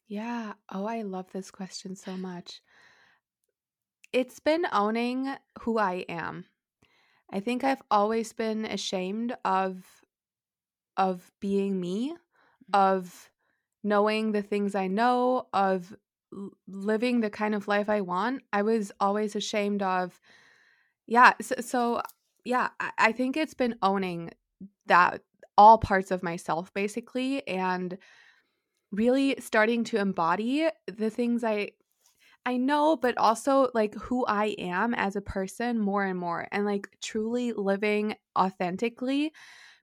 Yeah. 0.07 0.54
Oh, 0.69 0.85
I 0.87 1.02
love 1.02 1.33
this 1.33 1.50
question 1.50 1.97
so 1.97 2.16
much. 2.16 2.62
It's 4.12 4.40
been 4.40 4.66
owning 4.73 5.37
who 5.61 5.78
I 5.78 6.04
am. 6.09 6.47
I 7.31 7.40
think 7.40 7.64
I've 7.64 7.83
always 7.90 8.33
been 8.33 8.64
ashamed 8.64 9.37
of 9.45 10.04
of 10.97 11.33
being 11.40 11.81
me, 11.81 12.16
of 12.73 13.31
knowing 13.85 14.33
the 14.33 14.42
things 14.42 14.75
I 14.75 14.87
know, 14.88 15.49
of 15.52 15.97
living 16.66 17.21
the 17.21 17.31
kind 17.31 17.54
of 17.54 17.69
life 17.69 17.88
I 17.88 18.00
want. 18.00 18.42
I 18.52 18.62
was 18.62 18.92
always 19.00 19.37
ashamed 19.37 19.83
of 19.83 20.21
yeah, 21.07 21.35
so, 21.40 21.57
so 21.61 22.02
yeah, 22.45 22.71
I, 22.81 22.90
I 22.99 23.12
think 23.12 23.37
it's 23.37 23.54
been 23.54 23.76
owning 23.83 24.31
that 24.87 25.23
all 25.59 25.78
parts 25.78 26.11
of 26.11 26.23
myself 26.23 26.73
basically 26.75 27.47
and 27.47 27.99
really 28.90 29.37
starting 29.40 29.85
to 29.85 29.99
embody 29.99 30.69
the 30.87 31.11
things 31.11 31.45
I 31.45 31.73
I 32.47 32.57
know, 32.57 32.97
but 32.97 33.19
also 33.19 33.71
like 33.75 33.95
who 33.95 34.26
I 34.26 34.57
am 34.59 34.95
as 34.95 35.16
a 35.16 35.21
person 35.21 35.78
more 35.78 36.04
and 36.04 36.19
more 36.19 36.49
and 36.52 36.64
like 36.64 36.88
truly 37.02 37.52
living 37.52 38.16
authentically 38.38 39.33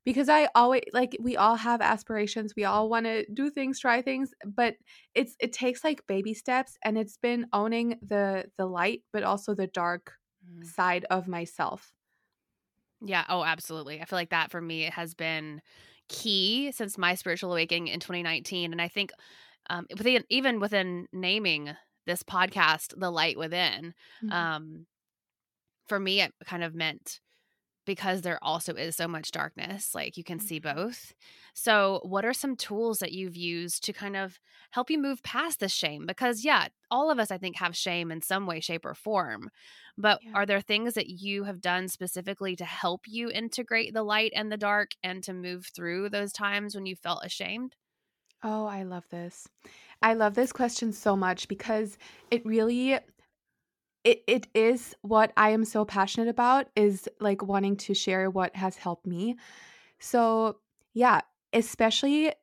because 0.10 0.30
I 0.30 0.48
always 0.56 0.84
like 0.94 1.16
we 1.20 1.38
all 1.38 1.56
have 1.56 1.82
aspirations, 1.82 2.54
we 2.56 2.64
all 2.66 2.90
want 2.90 3.06
to 3.06 3.26
do 3.34 3.50
things, 3.52 3.80
try 3.80 4.02
things, 4.02 4.34
but 4.46 4.76
it's 5.14 5.36
it 5.40 5.54
takes 5.54 5.84
like 5.84 6.08
baby 6.08 6.34
steps 6.34 6.78
and 6.84 6.98
it's 6.98 7.18
been 7.18 7.48
owning 7.54 8.00
the 8.02 8.50
the 8.58 8.66
light 8.66 9.04
but 9.14 9.24
also 9.24 9.54
the 9.54 9.68
dark 9.68 10.14
Mm. 10.46 10.74
side 10.76 11.06
of 11.12 11.28
myself. 11.28 11.94
Yeah. 13.02 13.26
Oh, 13.30 13.44
absolutely. 13.44 14.02
I 14.02 14.06
feel 14.06 14.18
like 14.18 14.30
that 14.32 14.52
for 14.52 14.62
me 14.62 14.84
has 14.84 15.14
been 15.14 15.62
key 16.10 16.72
since 16.72 16.98
my 16.98 17.16
spiritual 17.16 17.52
awakening 17.52 17.88
in 17.88 18.00
2019. 18.00 18.72
And 18.72 18.82
I 18.82 18.88
think 18.88 19.12
um, 19.70 19.88
within, 19.98 20.26
even 20.30 20.60
within 20.60 21.08
naming 21.14 21.72
this 22.08 22.24
podcast, 22.24 23.00
The 23.00 23.12
Light 23.12 23.38
Within, 23.38 23.94
Mhm. 24.22 24.50
um, 24.56 24.88
for 25.88 26.00
me, 26.00 26.22
it 26.22 26.34
kind 26.46 26.64
of 26.64 26.76
meant 26.76 27.20
because 27.90 28.22
there 28.22 28.40
also 28.44 28.74
is 28.76 28.96
so 28.96 29.08
much 29.08 29.32
darkness, 29.32 29.96
like 29.96 30.16
you 30.18 30.24
can 30.24 30.40
see 30.40 30.60
Mhm. 30.60 30.60
both. 30.60 31.14
So, 31.56 32.02
what 32.04 32.24
are 32.26 32.34
some 32.34 32.56
tools 32.56 33.00
that 33.00 33.12
you've 33.12 33.36
used 33.36 33.84
to 33.86 33.94
kind 33.94 34.16
of 34.16 34.40
help 34.72 34.90
you 34.92 35.00
move 35.00 35.24
past 35.24 35.60
this 35.60 35.74
shame? 35.74 36.06
Because, 36.06 36.46
yeah, 36.46 36.68
all 36.92 37.12
of 37.12 37.20
us, 37.20 37.32
I 37.32 37.40
think, 37.40 37.58
have 37.58 37.76
shame 37.76 38.12
in 38.12 38.22
some 38.22 38.46
way, 38.46 38.60
shape, 38.60 38.86
or 38.86 38.94
form. 38.96 39.50
But 39.98 40.22
Yeah. 40.22 40.36
are 40.36 40.46
there 40.46 40.62
things 40.62 40.94
that 40.94 41.10
you 41.10 41.46
have 41.46 41.62
done 41.62 41.88
specifically 41.88 42.56
to 42.58 42.66
help 42.66 43.02
you 43.08 43.30
integrate 43.32 43.94
the 43.94 44.04
light 44.04 44.32
and 44.36 44.52
the 44.52 44.58
dark 44.58 44.92
and 45.04 45.24
to 45.24 45.34
move 45.34 45.68
through 45.76 46.10
those 46.10 46.32
times 46.32 46.76
when 46.76 46.86
you 46.86 46.96
felt 46.96 47.26
ashamed? 47.26 47.76
Oh, 48.42 48.66
I 48.66 48.84
love 48.84 49.08
this. 49.10 49.50
I 50.02 50.14
love 50.14 50.34
this 50.36 50.54
question 50.54 50.94
so 50.94 51.16
much 51.16 51.48
because 51.48 51.98
it 52.32 52.46
really 52.46 52.98
it 54.04 54.24
it 54.28 54.48
is 54.54 54.96
what 55.02 55.32
I 55.38 55.50
am 55.52 55.66
so 55.66 55.86
passionate 55.86 56.30
about 56.30 56.68
is 56.76 57.08
like 57.20 57.44
wanting 57.44 57.78
to 57.78 57.94
share 57.94 58.30
what 58.30 58.56
has 58.56 58.76
helped 58.76 59.06
me. 59.06 59.38
So, 60.00 60.58
yeah, 60.94 61.22
especially 61.54 62.34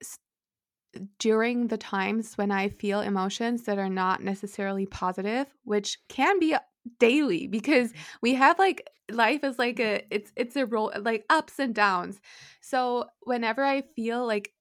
during 1.18 1.68
the 1.68 1.76
times 1.76 2.36
when 2.38 2.50
I 2.50 2.68
feel 2.68 3.00
emotions 3.00 3.64
that 3.64 3.78
are 3.78 3.88
not 3.88 4.22
necessarily 4.22 4.86
positive, 4.86 5.46
which 5.64 5.98
can 6.08 6.38
be 6.38 6.56
daily 6.98 7.46
because 7.46 7.90
mm-hmm. 7.90 8.02
we 8.22 8.34
have 8.34 8.58
like 8.58 8.88
life 9.10 9.44
is 9.44 9.58
like 9.58 9.80
a 9.80 10.04
it's 10.10 10.32
it's 10.36 10.56
a 10.56 10.66
roll 10.66 10.92
like 11.00 11.24
ups 11.30 11.58
and 11.58 11.74
downs. 11.74 12.20
So, 12.60 13.06
whenever 13.22 13.64
I 13.64 13.82
feel 13.94 14.26
like 14.26 14.52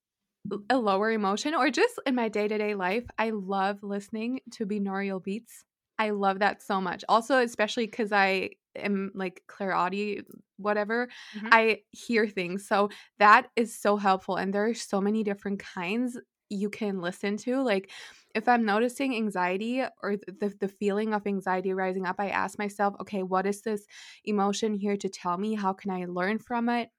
a 0.70 0.78
lower 0.78 1.12
emotion 1.12 1.56
or 1.56 1.70
just 1.70 2.00
in 2.06 2.16
my 2.16 2.30
day-to-day 2.30 2.76
life 2.76 3.04
i 3.18 3.32
love 3.32 3.82
listening 3.82 4.40
to 4.52 4.64
binaural 4.64 5.24
beats 5.24 5.66
i 6.00 6.10
love 6.10 6.40
that 6.40 6.62
so 6.62 6.82
much. 6.82 7.04
Also 7.10 7.40
especially 7.40 7.86
because 7.88 8.12
i 8.12 8.50
am 8.76 9.12
like 9.16 9.44
clairaudi 9.48 10.24
whatever 10.58 11.08
Mhm. 11.32 11.52
i 11.52 11.82
hear 11.92 12.28
things 12.28 12.68
so 12.68 12.90
that 13.20 13.50
is 13.56 13.74
so 13.78 13.96
helpful 13.98 14.36
and 14.36 14.54
there 14.54 14.66
are 14.66 14.74
so 14.74 15.00
many 15.02 15.24
different 15.24 15.60
kinds 15.60 16.20
you 16.50 16.70
can 16.70 17.02
listen 17.02 17.38
to 17.38 17.62
like 17.62 17.90
if 18.36 18.48
i'm 18.48 18.66
noticing 18.66 19.16
anxiety 19.16 19.82
or 20.04 20.18
the, 20.18 20.54
the 20.60 20.68
feeling 20.68 21.14
of 21.14 21.26
anxiety 21.26 21.74
rising 21.74 22.06
up 22.06 22.18
i 22.20 22.30
ask 22.30 22.60
myself 22.60 22.94
okay 23.00 23.24
what 23.24 23.46
is 23.46 23.62
this 23.62 23.86
emotion 24.26 24.74
here 24.74 24.98
to 24.98 25.10
tell 25.10 25.38
me? 25.38 25.56
How 25.56 25.74
can 25.74 25.92
i 25.92 26.06
learn 26.06 26.38
from 26.40 26.70
it? 26.70 26.90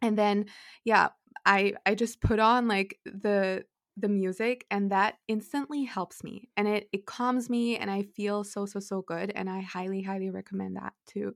And 0.00 0.18
then 0.18 0.46
yeah 0.84 1.10
i 1.46 1.74
i 1.86 1.94
just 1.94 2.20
put 2.20 2.38
on 2.40 2.68
like 2.68 2.98
the 3.04 3.64
the 3.96 4.08
music 4.08 4.64
and 4.70 4.90
that 4.90 5.16
instantly 5.28 5.84
helps 5.84 6.24
me 6.24 6.48
and 6.56 6.66
it 6.66 6.88
it 6.92 7.04
calms 7.04 7.50
me 7.50 7.76
and 7.76 7.90
i 7.90 8.02
feel 8.02 8.42
so 8.42 8.64
so 8.64 8.80
so 8.80 9.02
good 9.02 9.30
and 9.34 9.50
i 9.50 9.60
highly 9.60 10.00
highly 10.00 10.30
recommend 10.30 10.76
that 10.76 10.94
to 11.06 11.34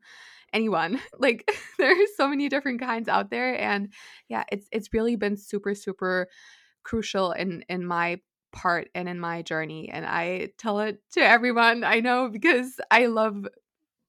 anyone. 0.52 1.00
Like 1.18 1.50
there 1.78 1.92
are 1.92 2.06
so 2.16 2.28
many 2.28 2.48
different 2.48 2.80
kinds 2.80 3.08
out 3.08 3.30
there 3.30 3.58
and 3.60 3.92
yeah 4.28 4.44
it's 4.50 4.68
it's 4.70 4.92
really 4.92 5.16
been 5.16 5.36
super 5.36 5.74
super 5.74 6.28
crucial 6.84 7.32
in 7.32 7.64
in 7.68 7.84
my 7.84 8.20
part 8.52 8.88
and 8.94 9.08
in 9.08 9.18
my 9.18 9.42
journey 9.42 9.90
and 9.90 10.06
i 10.06 10.48
tell 10.56 10.80
it 10.80 11.00
to 11.12 11.20
everyone 11.20 11.84
i 11.84 12.00
know 12.00 12.28
because 12.28 12.80
i 12.90 13.06
love 13.06 13.46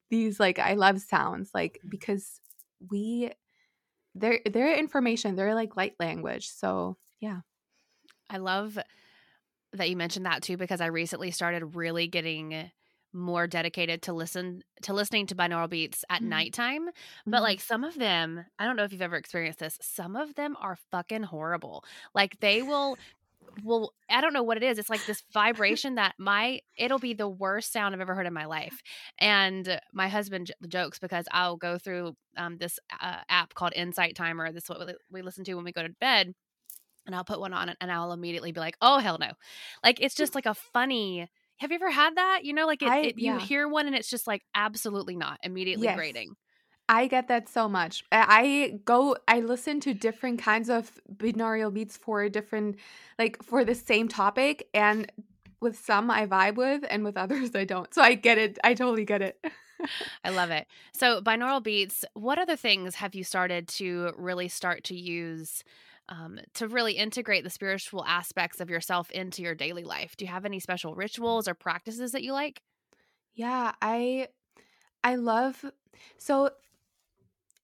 these 0.09 0.39
like 0.39 0.59
i 0.59 0.73
love 0.73 1.01
sounds 1.01 1.49
like 1.53 1.73
mm-hmm. 1.79 1.89
because 1.89 2.39
we 2.89 3.31
they're 4.15 4.39
they're 4.51 4.77
information 4.77 5.35
they're 5.35 5.55
like 5.55 5.75
light 5.75 5.95
language 5.99 6.47
so 6.47 6.97
yeah 7.19 7.39
I 8.29 8.37
love 8.37 8.77
that 9.73 9.89
you 9.89 9.95
mentioned 9.97 10.25
that 10.25 10.41
too 10.43 10.57
because 10.57 10.81
I 10.81 10.87
recently 10.87 11.31
started 11.31 11.75
really 11.75 12.07
getting 12.07 12.71
more 13.13 13.47
dedicated 13.47 14.03
to 14.03 14.13
listen 14.13 14.61
to 14.83 14.93
listening 14.93 15.27
to 15.27 15.35
binaural 15.35 15.69
beats 15.69 16.03
at 16.09 16.21
Mhm. 16.21 16.29
nighttime. 16.29 16.89
But 17.25 17.41
Mhm. 17.41 17.43
like 17.43 17.61
some 17.61 17.83
of 17.83 17.95
them, 17.95 18.45
I 18.59 18.65
don't 18.65 18.75
know 18.75 18.83
if 18.83 18.91
you've 18.91 19.01
ever 19.01 19.15
experienced 19.15 19.59
this. 19.59 19.77
Some 19.81 20.15
of 20.15 20.35
them 20.35 20.55
are 20.59 20.77
fucking 20.91 21.23
horrible. 21.23 21.83
Like 22.13 22.39
they 22.39 22.61
will 22.63 22.99
will 23.63 23.93
I 24.09 24.21
don't 24.21 24.33
know 24.33 24.43
what 24.43 24.57
it 24.57 24.63
is. 24.63 24.77
It's 24.79 24.89
like 24.89 25.05
this 25.05 25.23
vibration 25.33 25.95
that 25.95 26.15
my 26.19 26.59
it'll 26.77 26.99
be 26.99 27.13
the 27.13 27.29
worst 27.29 27.71
sound 27.73 27.95
I've 27.95 28.01
ever 28.01 28.15
heard 28.15 28.27
in 28.27 28.33
my 28.33 28.45
life. 28.45 28.81
And 29.19 29.79
my 29.93 30.07
husband 30.09 30.47
j- 30.47 30.53
jokes 30.67 30.99
because 30.99 31.25
I'll 31.31 31.57
go 31.57 31.77
through 31.77 32.15
um, 32.37 32.57
this 32.57 32.79
uh, 33.01 33.21
app 33.29 33.53
called 33.55 33.73
Insight 33.75 34.15
Timer. 34.15 34.51
This 34.51 34.63
is 34.65 34.69
what 34.69 34.95
we 35.11 35.21
listen 35.21 35.43
to 35.45 35.53
when 35.55 35.65
we 35.65 35.71
go 35.71 35.83
to 35.83 35.89
bed 36.01 36.33
and 37.07 37.15
I'll 37.15 37.23
put 37.23 37.39
one 37.39 37.53
on 37.53 37.73
and 37.81 37.91
I'll 37.91 38.11
immediately 38.13 38.51
be 38.51 38.59
like, 38.59 38.77
oh 38.81 38.99
hell 38.99 39.17
no. 39.19 39.31
Like 39.83 39.99
it's 40.01 40.15
just 40.15 40.35
like 40.35 40.45
a 40.45 40.53
funny 40.53 41.27
have 41.59 41.71
you 41.71 41.75
ever 41.75 41.89
had 41.89 42.17
that? 42.17 42.41
You 42.45 42.53
know, 42.53 42.67
like 42.67 42.83
it, 42.83 42.89
I- 42.89 42.99
it 43.01 43.15
you 43.17 43.33
yeah. 43.33 43.39
hear 43.39 43.67
one 43.67 43.87
and 43.87 43.95
it's 43.95 44.09
just 44.11 44.27
like 44.27 44.43
absolutely 44.53 45.15
not 45.15 45.39
immediately 45.43 45.87
Yes. 45.87 45.97
grating. 45.97 46.35
I 46.89 47.07
get 47.07 47.27
that 47.27 47.49
so 47.49 47.67
much. 47.67 48.03
I 48.11 48.79
go, 48.85 49.17
I 49.27 49.41
listen 49.41 49.79
to 49.81 49.93
different 49.93 50.39
kinds 50.39 50.69
of 50.69 50.99
binaural 51.15 51.73
beats 51.73 51.97
for 51.97 52.29
different, 52.29 52.77
like 53.19 53.43
for 53.43 53.65
the 53.65 53.75
same 53.75 54.07
topic, 54.07 54.69
and 54.73 55.11
with 55.59 55.77
some 55.77 56.09
I 56.09 56.27
vibe 56.27 56.55
with, 56.55 56.85
and 56.89 57.03
with 57.03 57.17
others 57.23 57.55
I 57.55 57.65
don't. 57.65 57.93
So 57.93 58.01
I 58.01 58.15
get 58.15 58.37
it. 58.37 58.57
I 58.63 58.73
totally 58.73 59.05
get 59.05 59.21
it. 59.21 59.43
I 60.23 60.29
love 60.29 60.49
it. 60.51 60.67
So 60.93 61.21
binaural 61.21 61.63
beats. 61.63 62.05
What 62.13 62.39
other 62.39 62.55
things 62.55 62.95
have 62.95 63.15
you 63.15 63.23
started 63.23 63.67
to 63.69 64.13
really 64.17 64.47
start 64.47 64.83
to 64.85 64.95
use? 64.95 65.63
Um, 66.09 66.39
to 66.53 66.67
really 66.69 66.93
integrate 66.93 67.43
the 67.43 67.49
spiritual 67.49 68.05
aspects 68.05 68.61
of 68.61 68.69
yourself 68.69 69.11
into 69.11 69.41
your 69.41 69.55
daily 69.55 69.83
life. 69.83 70.15
Do 70.15 70.23
you 70.23 70.31
have 70.31 70.45
any 70.45 70.59
special 70.59 70.95
rituals 70.95 71.47
or 71.49 71.53
practices 71.53 72.13
that 72.13 72.23
you 72.23 72.31
like? 72.31 72.61
Yeah, 73.33 73.73
I 73.81 74.29
I 75.03 75.15
love 75.15 75.65
so 76.17 76.51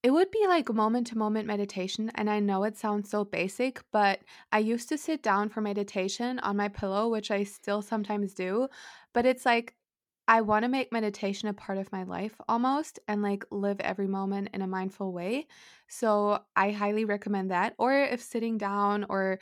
it 0.01 0.11
would 0.11 0.29
be 0.31 0.45
like 0.47 0.69
moment 0.73 1.07
to 1.07 1.17
moment 1.17 1.47
meditation. 1.47 2.11
And 2.15 2.29
I 2.29 2.39
know 2.39 2.63
it 2.65 2.77
sounds 2.77 3.09
so 3.09 3.23
basic, 3.23 3.81
but 3.91 4.21
I 4.51 4.59
used 4.59 4.89
to 4.89 4.97
sit 4.97 5.23
down 5.23 5.47
for 5.49 5.61
meditation 5.61 6.39
on 6.39 6.57
my 6.57 6.67
pillow, 6.67 7.07
which 7.07 7.31
I 7.31 7.43
still 7.43 7.81
sometimes 7.81 8.33
do. 8.33 8.67
But 9.13 9.25
it's 9.25 9.45
like, 9.45 9.75
I 10.27 10.41
want 10.41 10.63
to 10.63 10.69
make 10.69 10.91
meditation 10.91 11.49
a 11.49 11.53
part 11.53 11.77
of 11.77 11.91
my 11.91 12.03
life 12.03 12.39
almost 12.47 12.97
and 13.09 13.21
like 13.21 13.43
live 13.51 13.79
every 13.81 14.07
moment 14.07 14.49
in 14.53 14.61
a 14.61 14.67
mindful 14.67 15.11
way. 15.11 15.47
So 15.89 16.45
I 16.55 16.71
highly 16.71 17.03
recommend 17.03 17.51
that. 17.51 17.75
Or 17.77 17.93
if 17.93 18.21
sitting 18.21 18.57
down 18.57 19.05
or 19.09 19.39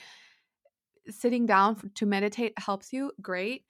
sitting 1.09 1.45
down 1.45 1.91
to 1.95 2.05
meditate 2.05 2.57
helps 2.57 2.93
you, 2.93 3.11
great. 3.21 3.65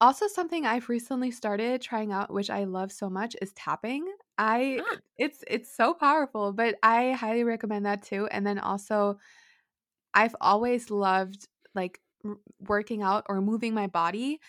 Also, 0.00 0.28
something 0.28 0.66
I've 0.66 0.90
recently 0.90 1.32
started 1.32 1.80
trying 1.80 2.12
out, 2.12 2.32
which 2.32 2.50
I 2.50 2.64
love 2.64 2.92
so 2.92 3.10
much, 3.10 3.36
is 3.42 3.54
tapping. 3.54 4.06
I 4.38 4.84
Ah. 4.84 5.02
it's 5.16 5.44
it's 5.48 5.74
so 5.74 5.94
powerful, 5.94 6.52
but 6.52 6.76
I 6.82 7.12
highly 7.12 7.44
recommend 7.44 7.86
that 7.86 8.02
too. 8.02 8.26
And 8.28 8.46
then 8.46 8.58
also, 8.58 9.18
I've 10.14 10.36
always 10.40 10.90
loved 10.90 11.48
like 11.74 12.00
working 12.60 13.02
out 13.02 13.26
or 13.28 13.40
moving 13.40 13.74
my 13.74 13.86
body 13.88 14.40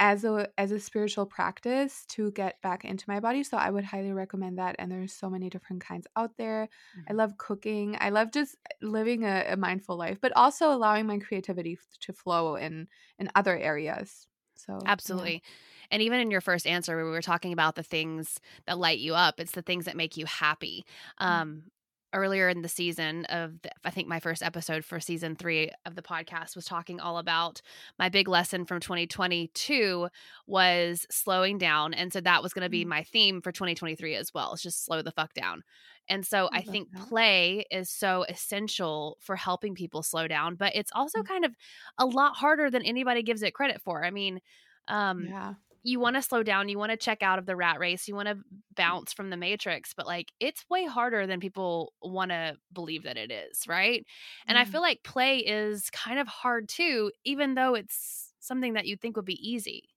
as 0.00 0.24
a 0.24 0.48
as 0.58 0.70
a 0.72 0.78
spiritual 0.80 1.26
practice 1.26 2.06
to 2.06 2.30
get 2.32 2.60
back 2.62 2.84
into 2.84 3.04
my 3.08 3.20
body. 3.20 3.42
So 3.42 3.56
I 3.56 3.70
would 3.70 3.84
highly 3.84 4.12
recommend 4.12 4.58
that. 4.58 4.76
And 4.78 4.90
there's 4.92 5.12
so 5.12 5.28
many 5.30 5.50
different 5.50 5.82
kinds 5.82 6.06
out 6.16 6.36
there. 6.36 6.68
I 7.08 7.12
Mhm. 7.12 7.14
love 7.14 7.36
cooking. 7.38 7.96
I 8.00 8.10
love 8.10 8.30
just 8.32 8.56
living 8.82 9.24
a, 9.24 9.44
a 9.48 9.56
mindful 9.56 9.96
life, 9.96 10.18
but 10.20 10.32
also 10.36 10.72
allowing 10.72 11.06
my 11.06 11.18
creativity 11.18 11.78
to 12.00 12.12
flow 12.12 12.56
in 12.56 12.88
in 13.18 13.30
other 13.34 13.56
areas. 13.58 14.26
So 14.54 14.92
yeah. 15.06 15.26
Absolutely. 15.26 15.42
And 15.90 16.02
even 16.02 16.20
in 16.20 16.30
your 16.30 16.40
first 16.40 16.66
answer, 16.66 16.96
where 16.96 17.04
we 17.04 17.10
were 17.10 17.20
talking 17.22 17.52
about 17.52 17.74
the 17.74 17.82
things 17.82 18.40
that 18.66 18.78
light 18.78 18.98
you 19.00 19.14
up, 19.14 19.38
it's 19.40 19.52
the 19.52 19.62
things 19.62 19.84
that 19.84 19.96
make 19.96 20.16
you 20.16 20.24
happy. 20.26 20.84
Mm. 21.28 21.42
Um, 21.42 21.70
earlier 22.14 22.48
in 22.48 22.62
the 22.62 22.68
season 22.68 23.24
of, 23.26 23.60
the, 23.62 23.70
I 23.84 23.90
think 23.90 24.08
my 24.08 24.18
first 24.20 24.42
episode 24.42 24.84
for 24.84 24.98
season 25.00 25.36
three 25.36 25.70
of 25.84 25.94
the 25.94 26.02
podcast 26.02 26.56
was 26.56 26.64
talking 26.64 27.00
all 27.00 27.18
about 27.18 27.60
my 27.98 28.08
big 28.08 28.28
lesson 28.28 28.64
from 28.64 28.80
2022 28.80 30.08
was 30.46 31.06
slowing 31.10 31.58
down. 31.58 31.94
And 31.94 32.12
so 32.12 32.20
that 32.20 32.42
was 32.42 32.52
going 32.54 32.64
to 32.64 32.70
be 32.70 32.84
Mm. 32.84 32.88
my 32.88 33.02
theme 33.02 33.40
for 33.42 33.52
2023 33.52 34.14
as 34.14 34.32
well. 34.32 34.52
It's 34.54 34.62
just 34.62 34.84
slow 34.84 35.02
the 35.02 35.12
fuck 35.12 35.34
down. 35.34 35.62
And 36.08 36.24
so 36.26 36.48
I 36.52 36.58
I 36.58 36.62
think 36.62 36.90
that. 36.92 37.08
play 37.08 37.66
is 37.70 37.90
so 37.90 38.24
essential 38.28 39.18
for 39.20 39.36
helping 39.36 39.74
people 39.74 40.02
slow 40.02 40.26
down, 40.28 40.54
but 40.54 40.74
it's 40.74 40.92
also 40.94 41.20
Mm. 41.20 41.26
kind 41.28 41.44
of 41.44 41.54
a 41.98 42.06
lot 42.06 42.36
harder 42.36 42.70
than 42.70 42.82
anybody 42.82 43.22
gives 43.22 43.42
it 43.42 43.52
credit 43.54 43.82
for. 43.82 44.04
I 44.04 44.10
mean, 44.10 44.40
um, 44.88 45.26
Yeah. 45.26 45.54
You 45.82 46.00
want 46.00 46.16
to 46.16 46.22
slow 46.22 46.42
down, 46.42 46.68
you 46.68 46.78
want 46.78 46.90
to 46.90 46.96
check 46.96 47.22
out 47.22 47.38
of 47.38 47.46
the 47.46 47.56
rat 47.56 47.78
race, 47.78 48.08
you 48.08 48.14
want 48.14 48.28
to 48.28 48.38
bounce 48.74 49.12
from 49.12 49.30
the 49.30 49.36
matrix, 49.36 49.94
but 49.94 50.06
like 50.06 50.32
it's 50.40 50.64
way 50.68 50.84
harder 50.84 51.26
than 51.26 51.40
people 51.40 51.92
want 52.02 52.30
to 52.30 52.56
believe 52.72 53.04
that 53.04 53.16
it 53.16 53.30
is, 53.30 53.66
right? 53.66 54.04
And 54.46 54.58
I 54.58 54.64
mm. 54.64 54.68
feel 54.68 54.80
like 54.80 55.02
play 55.02 55.38
is 55.38 55.90
kind 55.90 56.18
of 56.18 56.28
hard 56.28 56.68
too, 56.68 57.12
even 57.24 57.54
though 57.54 57.74
it's 57.74 58.32
something 58.40 58.74
that 58.74 58.86
you'd 58.86 59.00
think 59.00 59.16
would 59.16 59.24
be 59.24 59.48
easy. 59.48 59.88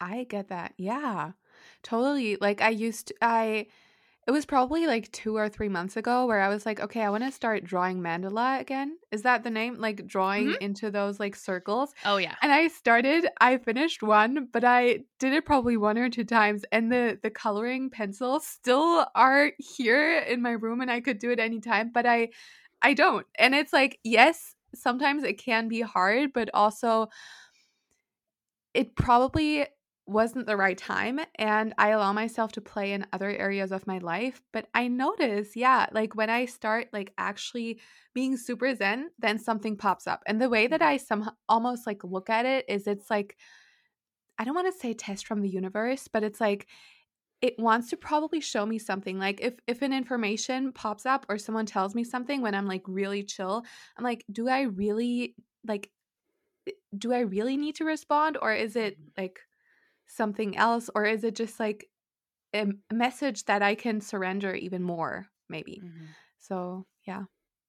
I 0.00 0.24
get 0.24 0.48
that. 0.48 0.74
Yeah. 0.76 1.32
Totally. 1.82 2.36
Like 2.40 2.60
I 2.60 2.68
used 2.68 3.08
to, 3.08 3.14
I 3.22 3.66
it 4.26 4.32
was 4.32 4.44
probably 4.44 4.86
like 4.88 5.10
2 5.12 5.36
or 5.36 5.48
3 5.48 5.68
months 5.68 5.96
ago 5.96 6.26
where 6.26 6.40
I 6.40 6.48
was 6.48 6.66
like, 6.66 6.80
okay, 6.80 7.02
I 7.02 7.10
want 7.10 7.22
to 7.24 7.30
start 7.30 7.62
drawing 7.64 8.00
mandala 8.00 8.60
again. 8.60 8.98
Is 9.12 9.22
that 9.22 9.44
the 9.44 9.50
name? 9.50 9.76
Like 9.76 10.06
drawing 10.06 10.52
Mhm. 10.52 10.56
into 10.60 10.90
those 10.90 11.20
like 11.20 11.36
circles. 11.36 11.94
Oh 12.04 12.16
yeah. 12.16 12.36
And 12.42 12.52
I 12.52 12.68
started, 12.68 13.28
I 13.40 13.58
finished 13.58 14.02
one, 14.02 14.48
but 14.52 14.64
I 14.64 15.04
did 15.20 15.32
it 15.32 15.44
probably 15.46 15.76
one 15.76 15.96
or 15.96 16.10
two 16.10 16.24
times 16.24 16.64
and 16.72 16.90
the 16.90 17.18
the 17.22 17.30
coloring 17.30 17.88
pencils 17.88 18.46
still 18.46 19.06
are 19.14 19.52
here 19.58 20.18
in 20.18 20.42
my 20.42 20.52
room 20.52 20.80
and 20.80 20.90
I 20.90 21.00
could 21.00 21.18
do 21.20 21.30
it 21.30 21.38
anytime, 21.38 21.92
but 21.92 22.04
I 22.06 22.30
I 22.82 22.94
don't. 22.94 23.26
And 23.38 23.54
it's 23.54 23.72
like, 23.72 23.98
yes, 24.04 24.54
sometimes 24.74 25.22
it 25.24 25.38
can 25.38 25.68
be 25.68 25.80
hard, 25.80 26.32
but 26.32 26.50
also 26.52 27.08
it 28.74 28.94
probably 28.96 29.66
wasn't 30.06 30.46
the 30.46 30.56
right 30.56 30.78
time 30.78 31.20
and 31.34 31.74
I 31.78 31.90
allow 31.90 32.12
myself 32.12 32.52
to 32.52 32.60
play 32.60 32.92
in 32.92 33.06
other 33.12 33.30
areas 33.30 33.72
of 33.72 33.86
my 33.86 33.98
life, 33.98 34.40
but 34.52 34.68
I 34.72 34.88
notice, 34.88 35.56
yeah, 35.56 35.86
like 35.92 36.14
when 36.14 36.30
I 36.30 36.44
start 36.44 36.88
like 36.92 37.12
actually 37.18 37.80
being 38.14 38.36
super 38.36 38.74
zen, 38.74 39.10
then 39.18 39.38
something 39.38 39.76
pops 39.76 40.06
up. 40.06 40.22
And 40.26 40.40
the 40.40 40.48
way 40.48 40.68
that 40.68 40.80
mm. 40.80 40.86
I 40.86 40.96
somehow 40.96 41.32
almost 41.48 41.86
like 41.86 42.04
look 42.04 42.30
at 42.30 42.46
it 42.46 42.64
is 42.68 42.86
it's 42.86 43.10
like 43.10 43.36
I 44.38 44.44
don't 44.44 44.54
want 44.54 44.72
to 44.72 44.78
say 44.78 44.92
test 44.92 45.26
from 45.26 45.40
the 45.40 45.48
universe, 45.48 46.08
but 46.12 46.22
it's 46.22 46.40
like 46.40 46.66
it 47.42 47.54
wants 47.58 47.90
to 47.90 47.96
probably 47.96 48.40
show 48.40 48.64
me 48.64 48.78
something. 48.78 49.18
Like 49.18 49.40
if 49.40 49.54
if 49.66 49.82
an 49.82 49.92
information 49.92 50.72
pops 50.72 51.04
up 51.04 51.26
or 51.28 51.36
someone 51.38 51.66
tells 51.66 51.94
me 51.94 52.04
something 52.04 52.42
when 52.42 52.54
I'm 52.54 52.66
like 52.66 52.82
really 52.86 53.22
chill, 53.22 53.64
I'm 53.96 54.04
like, 54.04 54.24
do 54.30 54.48
I 54.48 54.62
really 54.62 55.34
like 55.66 55.90
eh, 56.68 56.72
do 56.96 57.12
I 57.12 57.20
really 57.20 57.56
need 57.56 57.76
to 57.76 57.84
respond 57.84 58.38
or 58.40 58.52
is 58.52 58.76
it 58.76 59.00
mm. 59.00 59.10
like 59.18 59.40
something 60.06 60.56
else 60.56 60.90
or 60.94 61.04
is 61.04 61.24
it 61.24 61.34
just 61.34 61.60
like 61.60 61.88
a 62.54 62.66
message 62.92 63.44
that 63.46 63.62
I 63.62 63.74
can 63.74 64.00
surrender 64.00 64.54
even 64.54 64.82
more 64.82 65.28
maybe. 65.48 65.82
Mhm. 65.82 66.16
So, 66.38 66.86
yeah. 67.06 67.24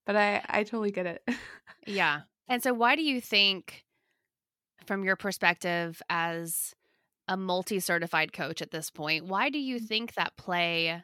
But 0.05 0.15
I 0.15 0.43
I 0.47 0.63
totally 0.63 0.91
get 0.91 1.05
it. 1.07 1.23
Yeah. 1.85 2.21
And 2.47 2.61
so 2.63 2.73
why 2.73 2.95
do 2.95 3.03
you 3.03 3.19
think 3.21 3.85
from 4.85 5.03
your 5.03 5.15
perspective 5.15 6.01
as 6.09 6.73
a 7.27 7.37
multi-certified 7.37 8.33
coach 8.33 8.61
at 8.61 8.71
this 8.71 8.89
point, 8.89 9.25
why 9.25 9.49
do 9.49 9.59
you 9.59 9.79
think 9.79 10.13
that 10.13 10.37
play 10.37 11.03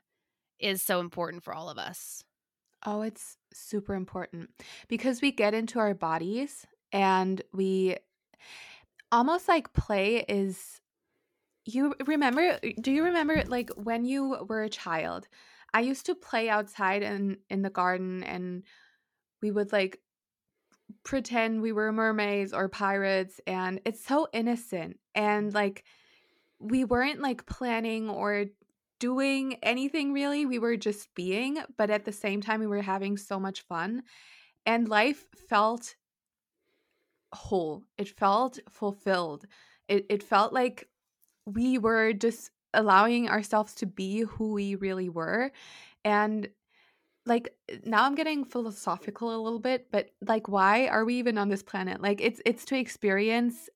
is 0.59 0.81
so 0.81 0.99
important 1.01 1.43
for 1.43 1.53
all 1.53 1.69
of 1.69 1.77
us? 1.77 2.23
Oh, 2.85 3.01
it's 3.01 3.37
super 3.53 3.93
important 3.93 4.49
because 4.87 5.21
we 5.21 5.31
get 5.31 5.53
into 5.53 5.79
our 5.79 5.93
bodies 5.93 6.65
and 6.91 7.41
we 7.53 7.97
almost 9.11 9.47
like 9.47 9.73
play 9.73 10.25
is 10.27 10.81
you 11.65 11.93
remember 12.05 12.59
do 12.81 12.91
you 12.91 13.03
remember 13.05 13.43
like 13.47 13.69
when 13.75 14.05
you 14.05 14.37
were 14.47 14.63
a 14.63 14.69
child? 14.69 15.27
I 15.73 15.81
used 15.81 16.05
to 16.07 16.15
play 16.15 16.49
outside 16.49 17.01
in 17.03 17.37
in 17.49 17.61
the 17.61 17.69
garden 17.69 18.23
and 18.23 18.63
we 19.41 19.51
would 19.51 19.71
like 19.71 19.99
pretend 21.03 21.61
we 21.61 21.71
were 21.71 21.91
mermaids 21.91 22.53
or 22.53 22.69
pirates 22.69 23.39
and 23.47 23.79
it's 23.85 24.05
so 24.05 24.27
innocent 24.33 24.99
and 25.15 25.53
like 25.53 25.83
we 26.59 26.83
weren't 26.85 27.21
like 27.21 27.45
planning 27.45 28.09
or 28.09 28.45
doing 28.99 29.55
anything 29.63 30.13
really 30.13 30.45
we 30.45 30.59
were 30.59 30.77
just 30.77 31.13
being 31.15 31.57
but 31.77 31.89
at 31.89 32.05
the 32.05 32.11
same 32.11 32.41
time 32.41 32.59
we 32.59 32.67
were 32.67 32.81
having 32.81 33.17
so 33.17 33.39
much 33.39 33.61
fun 33.61 34.03
and 34.65 34.87
life 34.87 35.25
felt 35.49 35.95
whole. 37.33 37.83
It 37.97 38.07
felt 38.07 38.59
fulfilled. 38.69 39.45
It, 39.87 40.05
it 40.09 40.23
felt 40.23 40.53
like 40.53 40.87
we 41.45 41.77
were 41.77 42.13
just 42.13 42.51
allowing 42.73 43.29
ourselves 43.29 43.75
to 43.75 43.85
be 43.85 44.21
who 44.21 44.53
we 44.53 44.75
really 44.75 45.09
were 45.09 45.51
and 46.03 46.49
like 47.25 47.55
eh, 47.69 47.77
now 47.85 48.03
i'm 48.05 48.15
getting 48.15 48.45
philosophical 48.45 49.35
a 49.35 49.41
little 49.41 49.59
bit 49.59 49.87
but 49.91 50.09
like 50.27 50.47
why 50.47 50.87
are 50.87 51.05
we 51.05 51.15
even 51.15 51.37
on 51.37 51.49
this 51.49 51.63
planet? 51.63 52.01
Like 52.01 52.21
it's 52.21 52.41
it's 52.45 52.65
to 52.65 52.77
experience 52.77 53.69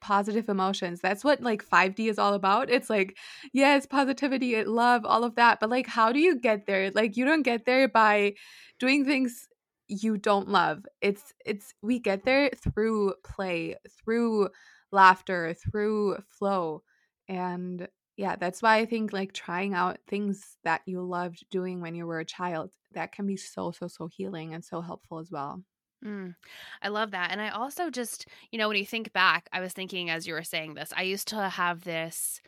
positive 0.00 0.48
emotions. 0.48 1.00
That's 1.00 1.24
what 1.24 1.42
like 1.42 1.62
5d 1.62 2.08
is 2.08 2.18
all 2.18 2.34
about. 2.34 2.70
It's 2.70 2.90
like 2.90 3.18
yes 3.52 3.86
positivity 3.86 4.62
love 4.64 5.04
all 5.06 5.24
of 5.24 5.36
that 5.36 5.60
but 5.60 5.70
like 5.70 5.86
how 5.86 6.12
do 6.12 6.20
you 6.20 6.38
get 6.38 6.66
there? 6.66 6.90
Like 6.92 7.16
you 7.16 7.24
don't 7.24 7.42
get 7.42 7.64
there 7.66 7.88
by 7.88 8.34
doing 8.78 9.04
things 9.04 9.48
you 9.88 10.18
don't 10.18 10.48
love. 10.48 10.84
It's 11.00 11.32
it's 11.44 11.74
we 11.82 11.98
get 12.00 12.24
there 12.24 12.50
through 12.50 13.14
play 13.24 13.76
through 14.04 14.50
laughter 14.92 15.54
through 15.54 16.18
flow 16.28 16.82
and 17.28 17.88
yeah 18.16 18.36
that's 18.36 18.62
why 18.62 18.76
i 18.78 18.86
think 18.86 19.12
like 19.12 19.32
trying 19.32 19.74
out 19.74 19.98
things 20.06 20.58
that 20.64 20.82
you 20.86 21.02
loved 21.02 21.44
doing 21.50 21.80
when 21.80 21.94
you 21.94 22.06
were 22.06 22.20
a 22.20 22.24
child 22.24 22.72
that 22.92 23.12
can 23.12 23.26
be 23.26 23.36
so 23.36 23.70
so 23.70 23.88
so 23.88 24.06
healing 24.08 24.54
and 24.54 24.64
so 24.64 24.80
helpful 24.80 25.18
as 25.18 25.30
well 25.30 25.62
Mm, 26.04 26.34
I 26.82 26.88
love 26.88 27.10
that. 27.12 27.30
And 27.30 27.40
I 27.40 27.48
also 27.48 27.90
just, 27.90 28.26
you 28.50 28.58
know, 28.58 28.68
when 28.68 28.76
you 28.76 28.86
think 28.86 29.12
back, 29.12 29.48
I 29.52 29.60
was 29.60 29.72
thinking 29.72 30.10
as 30.10 30.26
you 30.26 30.34
were 30.34 30.42
saying 30.42 30.74
this, 30.74 30.92
I 30.94 31.02
used 31.02 31.28
to 31.28 31.48
have 31.48 31.84
this 31.84 32.40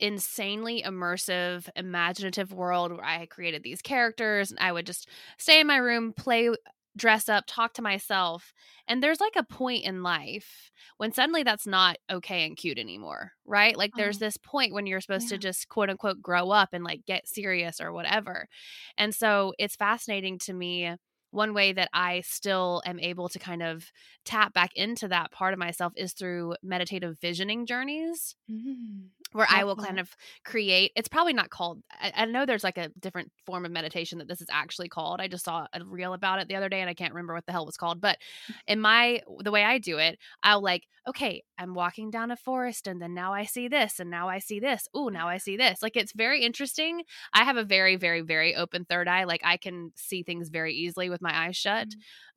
insanely 0.00 0.82
immersive, 0.82 1.68
imaginative 1.76 2.52
world 2.52 2.92
where 2.92 3.04
I 3.04 3.26
created 3.26 3.62
these 3.64 3.82
characters 3.82 4.50
and 4.50 4.60
I 4.60 4.72
would 4.72 4.86
just 4.86 5.08
stay 5.38 5.60
in 5.60 5.66
my 5.68 5.78
room, 5.78 6.12
play 6.12 6.50
dress 6.96 7.28
up, 7.28 7.44
talk 7.46 7.74
to 7.74 7.82
myself. 7.82 8.52
And 8.88 9.02
there's 9.02 9.20
like 9.20 9.36
a 9.36 9.44
point 9.44 9.84
in 9.84 10.02
life 10.02 10.70
when 10.96 11.12
suddenly 11.12 11.42
that's 11.42 11.66
not 11.66 11.96
okay 12.10 12.46
and 12.46 12.56
cute 12.56 12.78
anymore, 12.78 13.32
right? 13.44 13.76
Like 13.76 13.94
there's 13.96 14.18
Oh, 14.18 14.18
this 14.18 14.36
point 14.36 14.72
when 14.72 14.86
you're 14.86 15.00
supposed 15.00 15.28
to 15.28 15.38
just 15.38 15.68
quote 15.68 15.90
unquote 15.90 16.22
grow 16.22 16.50
up 16.50 16.70
and 16.72 16.84
like 16.84 17.04
get 17.06 17.28
serious 17.28 17.80
or 17.80 17.92
whatever. 17.92 18.48
And 18.96 19.14
so 19.14 19.52
it's 19.58 19.76
fascinating 19.76 20.38
to 20.40 20.52
me. 20.52 20.94
One 21.30 21.52
way 21.54 21.72
that 21.72 21.90
I 21.92 22.22
still 22.22 22.82
am 22.86 22.98
able 23.00 23.28
to 23.28 23.38
kind 23.38 23.62
of 23.62 23.90
tap 24.24 24.54
back 24.54 24.70
into 24.74 25.08
that 25.08 25.32
part 25.32 25.52
of 25.52 25.58
myself 25.58 25.92
is 25.96 26.12
through 26.14 26.54
meditative 26.62 27.18
visioning 27.20 27.66
journeys 27.66 28.36
Mm, 28.48 29.10
where 29.32 29.46
I 29.50 29.64
will 29.64 29.76
kind 29.76 29.98
of 29.98 30.08
create. 30.44 30.92
It's 30.96 31.08
probably 31.08 31.32
not 31.32 31.50
called. 31.50 31.82
I, 31.90 32.12
I 32.14 32.24
know 32.26 32.46
there's 32.46 32.64
like 32.64 32.78
a 32.78 32.90
different 33.00 33.30
form 33.44 33.64
of 33.64 33.72
meditation 33.72 34.18
that 34.18 34.28
this 34.28 34.40
is 34.40 34.48
actually 34.50 34.88
called. 34.88 35.20
I 35.20 35.28
just 35.28 35.44
saw 35.44 35.66
a 35.72 35.84
reel 35.84 36.12
about 36.12 36.40
it 36.40 36.48
the 36.48 36.56
other 36.56 36.68
day, 36.68 36.80
and 36.80 36.88
I 36.88 36.94
can't 36.94 37.12
remember 37.12 37.34
what 37.34 37.46
the 37.46 37.52
hell 37.52 37.62
it 37.62 37.66
was 37.66 37.76
called. 37.76 38.00
But 38.00 38.18
in 38.66 38.80
my 38.80 39.20
the 39.40 39.50
way 39.50 39.64
I 39.64 39.78
do 39.78 39.98
it, 39.98 40.18
I'll 40.42 40.62
like, 40.62 40.84
okay, 41.08 41.42
I'm 41.58 41.74
walking 41.74 42.10
down 42.10 42.30
a 42.30 42.36
forest, 42.36 42.86
and 42.86 43.00
then 43.00 43.14
now 43.14 43.32
I 43.32 43.44
see 43.44 43.68
this, 43.68 44.00
and 44.00 44.10
now 44.10 44.28
I 44.28 44.38
see 44.38 44.60
this. 44.60 44.88
Ooh, 44.96 45.10
now 45.10 45.28
I 45.28 45.38
see 45.38 45.56
this. 45.56 45.82
Like 45.82 45.96
it's 45.96 46.12
very 46.12 46.42
interesting. 46.42 47.02
I 47.32 47.44
have 47.44 47.56
a 47.56 47.64
very, 47.64 47.96
very, 47.96 48.22
very 48.22 48.54
open 48.54 48.84
third 48.84 49.08
eye. 49.08 49.24
Like 49.24 49.42
I 49.44 49.56
can 49.56 49.92
see 49.96 50.22
things 50.22 50.48
very 50.48 50.74
easily 50.74 51.10
with 51.10 51.22
my 51.22 51.46
eyes 51.46 51.56
shut. 51.56 51.88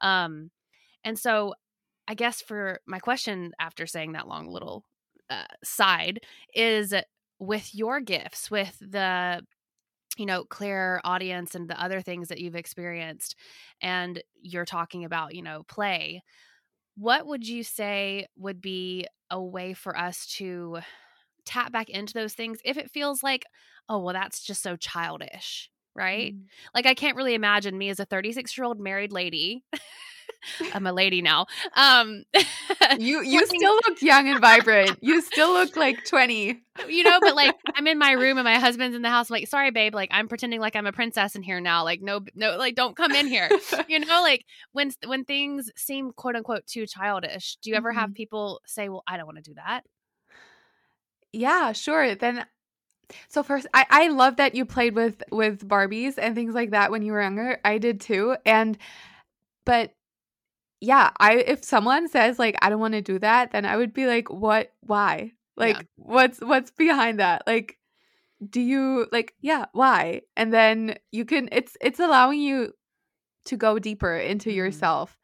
Mm. 0.04 0.08
Um, 0.08 0.52
and 1.04 1.18
so 1.18 1.54
I 2.08 2.16
guess 2.16 2.42
for 2.42 2.80
my 2.88 3.00
question 3.00 3.52
after 3.60 3.86
saying 3.86 4.14
that 4.14 4.28
long 4.28 4.48
little 4.48 4.84
uh, 5.30 5.46
side 5.64 6.20
is 6.54 6.94
with 7.40 7.74
your 7.76 8.02
gifts, 8.02 8.52
with 8.52 8.78
the 8.80 9.46
you 10.18 10.26
know 10.26 10.44
clairaudience 10.46 11.56
and 11.56 11.70
the 11.70 11.82
other 11.82 12.02
things 12.02 12.30
that 12.30 12.40
you've 12.40 12.56
experienced, 12.56 13.36
and 13.82 14.22
you're 14.42 14.66
talking 14.66 15.06
about 15.06 15.36
you 15.36 15.42
know 15.44 15.64
play. 15.68 16.22
What 16.96 17.28
would 17.28 17.48
you 17.48 17.64
say 17.64 18.28
would 18.38 18.62
be 18.62 19.08
a 19.32 19.42
way 19.42 19.74
for 19.74 19.98
us 19.98 20.26
to 20.38 20.80
tap 21.46 21.72
back 21.72 21.90
into 21.90 22.14
those 22.14 22.34
things 22.34 22.60
if 22.66 22.78
it 22.78 22.92
feels 22.92 23.24
like, 23.24 23.46
oh 23.90 24.00
well, 24.00 24.14
that's 24.14 24.44
just 24.44 24.62
so 24.64 24.76
childish, 24.78 25.70
right? 26.00 26.34
Mm. 26.34 26.46
Like 26.74 26.88
I 26.88 26.96
can't 26.96 27.16
really 27.18 27.36
imagine 27.36 27.78
me 27.78 27.90
as 27.90 28.00
a 28.00 28.06
36 28.06 28.58
year 28.58 28.66
old 28.66 28.80
married 28.80 29.12
lady. 29.12 29.64
I'm 30.74 30.88
a 30.88 30.94
lady 30.94 31.22
now. 31.22 31.48
Um, 31.76 32.24
You 32.98 33.22
you 33.22 33.46
still 33.46 33.76
look 33.88 34.02
young 34.02 34.28
and 34.30 34.40
vibrant. 34.40 34.98
You 35.02 35.22
still 35.22 35.52
look 35.54 35.76
like 35.76 36.06
20. 36.06 36.64
you 36.88 37.04
know, 37.04 37.20
but 37.20 37.36
like 37.36 37.56
I'm 37.76 37.86
in 37.88 38.00
my 38.00 38.14
room 38.14 38.38
and 38.38 38.46
my 38.46 38.58
husband's 38.58 38.96
in 38.96 39.02
the 39.02 39.10
house. 39.10 39.30
I'm 39.30 39.34
like, 39.36 39.48
sorry, 39.50 39.70
babe. 39.72 39.94
Like 39.94 40.10
I'm 40.12 40.30
pretending 40.30 40.62
like 40.62 40.76
I'm 40.78 40.88
a 40.88 40.94
princess 40.94 41.36
in 41.36 41.44
here 41.44 41.60
now. 41.60 41.84
Like 41.84 42.02
no, 42.02 42.22
no, 42.36 42.58
like 42.58 42.76
don't 42.76 42.96
come 42.96 43.12
in 43.12 43.28
here. 43.28 43.50
You 43.90 44.00
know, 44.00 44.22
like 44.22 44.46
when 44.72 44.92
when 45.06 45.26
things 45.26 45.70
seem 45.76 46.12
quote 46.14 46.36
unquote 46.38 46.66
too 46.66 46.88
childish. 46.88 47.58
Do 47.62 47.70
you 47.70 47.76
ever 47.76 47.92
have 47.92 48.12
Mhm. 48.12 48.16
people 48.16 48.62
say, 48.66 48.88
"Well, 48.90 49.04
I 49.08 49.18
don't 49.18 49.26
want 49.26 49.38
to 49.44 49.44
do 49.44 49.56
that"? 49.56 49.82
Yeah, 51.32 51.74
sure. 51.74 52.16
Then 52.16 52.46
so 53.28 53.44
first 53.44 53.68
I 53.74 53.86
I 53.90 54.08
love 54.10 54.38
that 54.38 54.56
you 54.56 54.66
played 54.66 54.96
with 54.96 55.24
with 55.32 55.68
Barbies 55.68 56.16
and 56.18 56.36
things 56.36 56.54
like 56.54 56.72
that 56.72 56.92
when 56.92 57.02
you 57.02 57.14
were 57.14 57.22
younger. 57.22 57.60
I 57.66 57.78
did 57.78 58.02
too. 58.02 58.36
And 58.46 58.78
but 59.66 59.94
yeah, 60.82 61.12
I 61.20 61.36
if 61.38 61.64
someone 61.64 62.08
says 62.08 62.40
like 62.40 62.56
I 62.62 62.70
don't 62.70 62.80
want 62.80 62.94
to 62.94 63.02
do 63.02 63.20
that, 63.20 63.52
then 63.52 63.66
I 63.66 63.78
would 63.78 63.94
be 63.94 64.08
like 64.08 64.30
what 64.30 64.72
why? 64.82 65.34
Like 65.58 65.78
Yeah. 65.78 65.82
what's 65.98 66.40
what's 66.40 66.72
behind 66.72 67.20
that? 67.20 67.44
Like 67.48 67.78
do 68.50 68.62
you 68.62 69.08
like 69.12 69.34
yeah, 69.42 69.66
why? 69.74 70.22
And 70.38 70.54
then 70.54 70.98
you 71.12 71.26
can 71.26 71.50
it's 71.52 71.76
it's 71.82 72.00
allowing 72.00 72.40
you 72.40 72.74
to 73.46 73.58
go 73.58 73.80
deeper 73.80 74.16
into 74.18 74.52
Mhm. 74.52 74.56
yourself. 74.56 75.18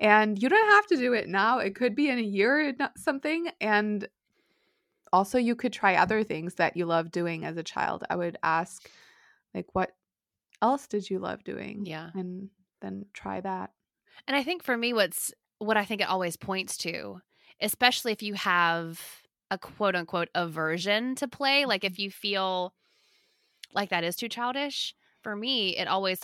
And 0.00 0.42
you 0.42 0.48
don't 0.48 0.70
have 0.70 0.86
to 0.88 0.96
do 0.96 1.12
it 1.12 1.28
now. 1.28 1.58
It 1.58 1.74
could 1.74 1.94
be 1.94 2.08
in 2.08 2.18
a 2.18 2.22
year 2.22 2.70
or 2.70 2.72
something 2.96 3.50
and 3.60 4.08
also 5.12 5.38
you 5.38 5.54
could 5.54 5.72
try 5.72 5.96
other 5.96 6.22
things 6.22 6.54
that 6.54 6.76
you 6.76 6.86
love 6.86 7.10
doing 7.10 7.44
as 7.44 7.56
a 7.56 7.62
child. 7.62 8.04
I 8.08 8.16
would 8.16 8.38
ask 8.42 8.88
like 9.54 9.66
what 9.72 9.92
else 10.62 10.86
did 10.86 11.08
you 11.08 11.18
love 11.18 11.44
doing? 11.44 11.84
Yeah. 11.86 12.10
And 12.14 12.50
then 12.80 13.06
try 13.12 13.40
that. 13.40 13.70
And 14.26 14.36
I 14.36 14.42
think 14.42 14.62
for 14.62 14.76
me, 14.76 14.92
what's 14.92 15.32
what 15.58 15.76
I 15.76 15.84
think 15.84 16.00
it 16.00 16.08
always 16.08 16.36
points 16.36 16.76
to, 16.78 17.20
especially 17.60 18.12
if 18.12 18.22
you 18.22 18.34
have 18.34 19.00
a 19.50 19.58
quote 19.58 19.96
unquote 19.96 20.28
aversion 20.34 21.14
to 21.16 21.28
play, 21.28 21.64
like 21.64 21.84
if 21.84 21.94
mm-hmm. 21.94 22.02
you 22.02 22.10
feel 22.10 22.74
like 23.74 23.90
that 23.90 24.04
is 24.04 24.16
too 24.16 24.28
childish, 24.28 24.94
for 25.22 25.36
me, 25.36 25.76
it 25.76 25.88
always 25.88 26.20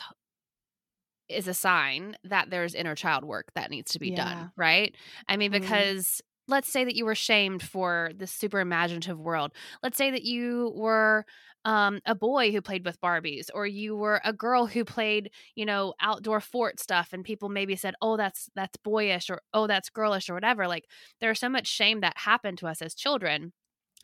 is 1.29 1.49
a 1.49 1.55
sign 1.55 2.16
that 2.25 2.51
there's 2.51 2.75
inner 2.75 2.94
child 2.94 3.25
work 3.25 3.53
that 3.55 3.70
needs 3.70 3.92
to 3.92 3.99
be 3.99 4.11
Yeah. 4.11 4.16
done, 4.16 4.53
right? 4.57 4.94
I 5.29 5.37
mean, 5.37 5.51
because 5.51 6.22
let's 6.49 6.69
say 6.69 6.85
that 6.85 6.95
you 6.97 7.05
were 7.05 7.15
shamed 7.15 7.63
for 7.63 8.11
this 8.15 8.31
super 8.33 8.61
imaginative 8.61 9.19
world. 9.19 9.53
Let's 9.83 9.97
say 9.97 10.11
that 10.11 10.23
you 10.23 10.73
were 10.77 11.25
um, 11.65 12.01
a 12.07 12.15
boy 12.15 12.53
who 12.53 12.63
played 12.63 12.85
with 12.85 13.01
Barbies, 13.01 13.51
or 13.53 13.67
you 13.67 13.97
were 13.97 14.21
a 14.25 14.33
girl 14.33 14.67
who 14.67 14.85
played, 14.85 15.31
you 15.57 15.67
know, 15.67 15.95
outdoor 16.01 16.41
fort 16.41 16.79
stuff, 16.79 17.13
and 17.13 17.25
people 17.25 17.49
maybe 17.49 17.75
said, 17.77 17.95
"Oh, 18.01 18.17
that's 18.17 18.49
that's 18.55 18.77
boyish," 18.77 19.29
or 19.31 19.43
"Oh, 19.53 19.67
that's 19.67 19.91
girlish," 19.91 20.31
or 20.31 20.35
whatever. 20.35 20.69
Like 20.69 20.85
there's 21.21 21.41
so 21.41 21.49
much 21.49 21.67
shame 21.67 22.01
that 22.01 22.17
happened 22.19 22.59
to 22.59 22.69
us 22.69 22.81
as 22.83 22.95
children 22.95 23.53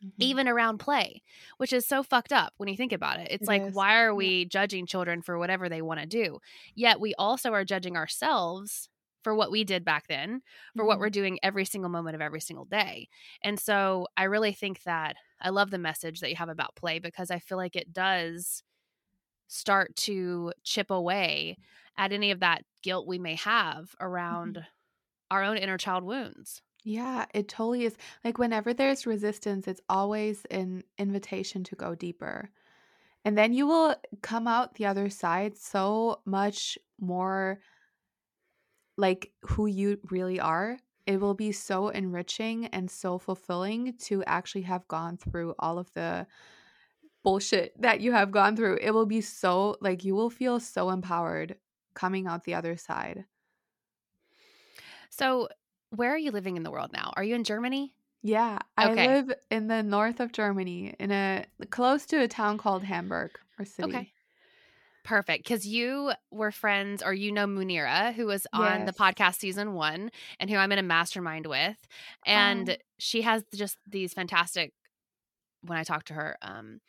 Mhm. 0.01 0.13
even 0.19 0.47
around 0.47 0.77
play, 0.77 1.21
which 1.57 1.73
is 1.73 1.85
so 1.85 2.03
fucked 2.03 2.31
up 2.31 2.53
when 2.57 2.69
you 2.69 2.77
think 2.77 2.93
about 2.93 3.19
it. 3.19 3.27
It's 3.31 3.47
It 3.47 3.49
like, 3.49 3.63
is. 3.67 3.67
why 3.67 3.97
are 3.97 4.15
Yeah. 4.15 4.15
we 4.15 4.45
judging 4.45 4.85
children 4.85 5.21
for 5.21 5.37
whatever 5.37 5.67
they 5.69 5.81
want 5.81 5.99
to 5.99 6.05
do? 6.05 6.39
Yet 6.75 6.99
we 6.99 7.13
also 7.15 7.51
are 7.53 7.65
judging 7.65 7.97
ourselves 7.97 8.89
for 9.23 9.33
what 9.35 9.51
we 9.51 9.63
did 9.63 9.85
back 9.85 10.07
then, 10.07 10.41
for 10.75 10.85
what 10.85 10.99
we're 10.99 11.07
mm-hmm. 11.07 11.13
doing 11.13 11.39
every 11.43 11.65
single 11.65 11.89
moment 11.89 12.15
of 12.15 12.21
every 12.21 12.41
single 12.41 12.65
day. 12.65 13.07
And 13.41 13.59
so 13.59 14.07
I 14.17 14.23
really 14.23 14.53
think 14.53 14.83
that 14.83 15.15
I 15.41 15.49
love 15.49 15.71
the 15.71 15.77
message 15.77 16.19
that 16.19 16.29
you 16.29 16.35
have 16.35 16.49
about 16.49 16.75
play 16.75 16.99
because 16.99 17.31
I 17.31 17.39
feel 17.39 17.57
like 17.57 17.75
it 17.75 17.93
does 17.93 18.63
start 19.47 19.95
to 19.95 20.51
chip 20.63 20.89
away 20.89 21.57
at 21.97 22.11
any 22.11 22.31
of 22.31 22.39
that 22.39 22.63
guilt 22.81 23.07
we 23.07 23.19
may 23.19 23.35
have 23.35 23.85
mm-hmm. 23.85 24.05
around 24.05 24.65
our 25.31 25.43
own 25.43 25.57
inner 25.57 25.77
child 25.77 26.03
wounds. 26.03 26.61
Yeah, 26.83 27.25
it 27.33 27.47
totally 27.47 27.85
is. 27.85 27.95
Like 28.23 28.37
whenever 28.37 28.73
there's 28.73 29.05
resistance, 29.05 29.67
it's 29.67 29.81
always 29.87 30.45
an 30.51 30.83
invitation 30.97 31.63
to 31.65 31.75
go 31.75 31.95
deeper. 31.95 32.49
And 33.25 33.37
then 33.37 33.53
you 33.53 33.65
will 33.65 33.95
come 34.21 34.47
out 34.47 34.75
the 34.75 34.85
other 34.85 35.09
side 35.09 35.57
so 35.57 36.19
much 36.25 36.77
more 36.99 37.59
like 38.97 39.33
who 39.41 39.65
you 39.67 39.99
really 40.11 40.39
are. 40.39 40.77
It 41.05 41.19
will 41.19 41.33
be 41.33 41.51
so 41.51 41.89
enriching 41.89 42.67
and 42.67 42.89
so 42.89 43.19
fulfilling 43.19 43.97
to 43.99 44.23
actually 44.25 44.61
have 44.63 44.87
gone 44.87 45.17
through 45.17 45.55
all 45.59 45.77
of 45.77 45.91
the 45.93 46.27
bullshit 47.23 47.73
that 47.81 48.01
you 48.01 48.11
have 48.13 48.31
gone 48.31 48.55
through. 48.55 48.77
It 48.81 48.91
will 48.91 49.05
be 49.05 49.21
so 49.21 49.77
like 49.81 50.03
you 50.05 50.15
will 50.15 50.29
feel 50.29 50.59
so 50.59 50.89
empowered 50.89 51.59
coming 51.95 52.27
out 52.27 52.43
the 52.45 52.55
other 52.55 52.77
side. 52.77 53.25
So, 55.09 55.49
where 55.91 56.11
are 56.13 56.17
you 56.17 56.31
living 56.31 56.57
in 56.57 56.63
the 56.63 56.71
world 56.71 56.91
now? 56.91 57.13
Are 57.15 57.23
you 57.23 57.35
in 57.35 57.43
Germany? 57.43 57.95
Yeah, 58.21 58.59
I 58.77 58.93
Okay. 58.93 58.95
live 58.95 59.31
in 59.51 59.67
the 59.67 59.83
north 59.83 60.19
of 60.19 60.31
Germany, 60.31 60.95
in 60.99 61.11
a 61.11 61.45
close 61.69 62.05
to 62.07 62.21
a 62.21 62.27
town 62.27 62.57
called 62.57 62.83
Hamburg 62.83 63.37
or 63.59 63.65
city. 63.65 64.07
Okay. 64.07 64.12
Perfect. 65.03 65.43
Because 65.43 65.67
you 65.67 66.11
were 66.31 66.51
friends, 66.51 67.03
or 67.03 67.13
you 67.13 67.31
know 67.31 67.45
Munira, 67.45 68.13
who 68.13 68.25
was 68.25 68.47
on 68.53 68.85
the 68.85 68.93
podcast 68.93 69.35
season 69.39 69.73
one 69.73 70.09
and 70.39 70.49
who 70.49 70.55
I'm 70.55 70.71
in 70.71 70.79
a 70.79 70.83
mastermind 70.83 71.45
with. 71.45 71.77
And 72.25 72.69
Oh. 72.69 72.75
she 72.99 73.21
has 73.23 73.43
just 73.53 73.77
these 73.87 74.13
fantastic, 74.13 74.71
when 75.61 75.77
I 75.77 75.83
talk 75.83 76.05
to 76.05 76.13
her, 76.13 76.37
um, 76.41 76.79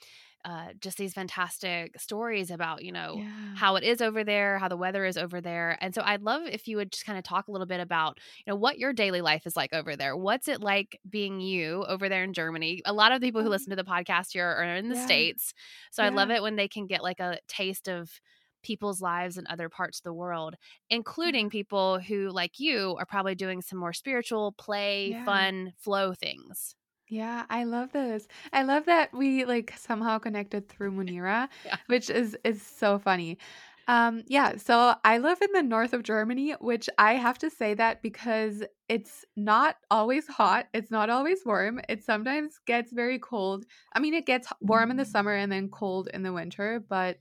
uh, 0.44 0.68
just 0.80 0.98
these 0.98 1.14
fantastic 1.14 1.98
stories 1.98 2.50
about, 2.50 2.84
you 2.84 2.92
know, 2.92 3.14
Yeah. 3.18 3.54
how 3.56 3.76
it 3.76 3.84
is 3.84 4.02
over 4.02 4.22
there, 4.24 4.58
how 4.58 4.68
the 4.68 4.76
weather 4.76 5.04
is 5.06 5.16
over 5.16 5.40
there. 5.40 5.78
And 5.80 5.94
so 5.94 6.02
I'd 6.04 6.22
love 6.22 6.42
if 6.46 6.68
you 6.68 6.76
would 6.76 6.92
just 6.92 7.06
kind 7.06 7.16
of 7.16 7.24
talk 7.24 7.48
a 7.48 7.50
little 7.52 7.66
bit 7.66 7.80
about, 7.80 8.18
you 8.44 8.50
know, 8.50 8.56
what 8.56 8.78
your 8.78 8.92
daily 8.92 9.22
life 9.22 9.46
is 9.46 9.56
like 9.56 9.72
over 9.72 9.96
there. 9.96 10.14
What's 10.16 10.46
it 10.48 10.60
like 10.60 11.00
being 11.08 11.40
you 11.40 11.84
over 11.84 12.08
there 12.10 12.24
in 12.24 12.34
Germany? 12.34 12.82
A 12.84 12.92
lot 12.92 13.10
of 13.12 13.20
the 13.20 13.26
people 13.26 13.40
who 13.42 13.48
Oh. 13.48 13.50
listen 13.50 13.70
to 13.70 13.76
the 13.76 13.84
podcast 13.84 14.32
here 14.32 14.46
are 14.46 14.64
in 14.76 14.88
the 14.90 14.96
Yeah. 14.96 15.04
States. 15.06 15.54
So 15.90 16.02
I 16.02 16.10
love 16.10 16.30
it 16.30 16.42
when 16.42 16.56
they 16.56 16.68
can 16.68 16.86
get 16.86 17.02
like 17.02 17.20
a 17.20 17.38
taste 17.48 17.88
of 17.88 18.20
people's 18.62 19.00
lives 19.02 19.36
in 19.38 19.46
other 19.48 19.68
parts 19.68 19.98
of 19.98 20.04
the 20.04 20.12
world, 20.12 20.56
including 20.90 21.50
people 21.50 21.98
who, 22.00 22.30
like 22.30 22.58
you, 22.58 22.96
are 22.98 23.04
probably 23.06 23.34
doing 23.34 23.60
some 23.62 23.78
more 23.78 23.92
spiritual, 23.92 24.52
play, 24.52 25.10
Yeah. 25.10 25.24
fun, 25.24 25.72
flow 25.78 26.14
things. 26.14 26.74
Yeah, 27.14 27.44
I 27.50 27.64
love 27.64 27.92
this. 27.92 28.26
I 28.52 28.62
love 28.62 28.86
that 28.86 29.12
we 29.12 29.44
like 29.44 29.72
somehow 29.76 30.18
connected 30.18 30.68
through 30.68 30.92
Munira, 30.92 31.48
Yeah. 31.64 31.76
which 31.86 32.10
is 32.10 32.36
is 32.44 32.62
so 32.62 32.98
funny. 32.98 33.38
Um, 33.86 34.22
yeah, 34.26 34.56
so 34.56 34.94
I 35.04 35.18
live 35.18 35.42
in 35.42 35.52
the 35.52 35.62
north 35.62 35.92
of 35.92 36.02
Germany, 36.02 36.52
which 36.52 36.88
I 36.98 37.14
have 37.14 37.36
to 37.38 37.50
say 37.50 37.74
that 37.74 38.00
because 38.02 38.62
it's 38.88 39.26
not 39.36 39.76
always 39.90 40.26
hot, 40.26 40.68
it's 40.72 40.90
not 40.90 41.10
always 41.10 41.40
warm. 41.44 41.80
It 41.88 42.02
sometimes 42.02 42.58
gets 42.66 42.92
very 42.92 43.18
cold. 43.18 43.66
I 43.92 44.00
mean, 44.00 44.14
it 44.14 44.24
gets 44.26 44.48
warm 44.62 44.90
in 44.90 44.96
the 44.96 45.04
summer 45.04 45.34
and 45.34 45.52
then 45.52 45.68
cold 45.68 46.08
in 46.14 46.22
the 46.22 46.32
winter, 46.32 46.80
but 46.88 47.18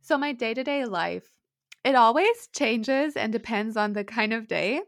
so 0.00 0.18
my 0.18 0.32
day-to-day 0.32 0.84
life, 0.84 1.38
it 1.84 1.94
always 1.94 2.48
changes 2.54 3.16
and 3.16 3.32
depends 3.32 3.76
on 3.76 3.92
the 3.92 4.04
kind 4.04 4.32
of 4.32 4.48
day. 4.48 4.82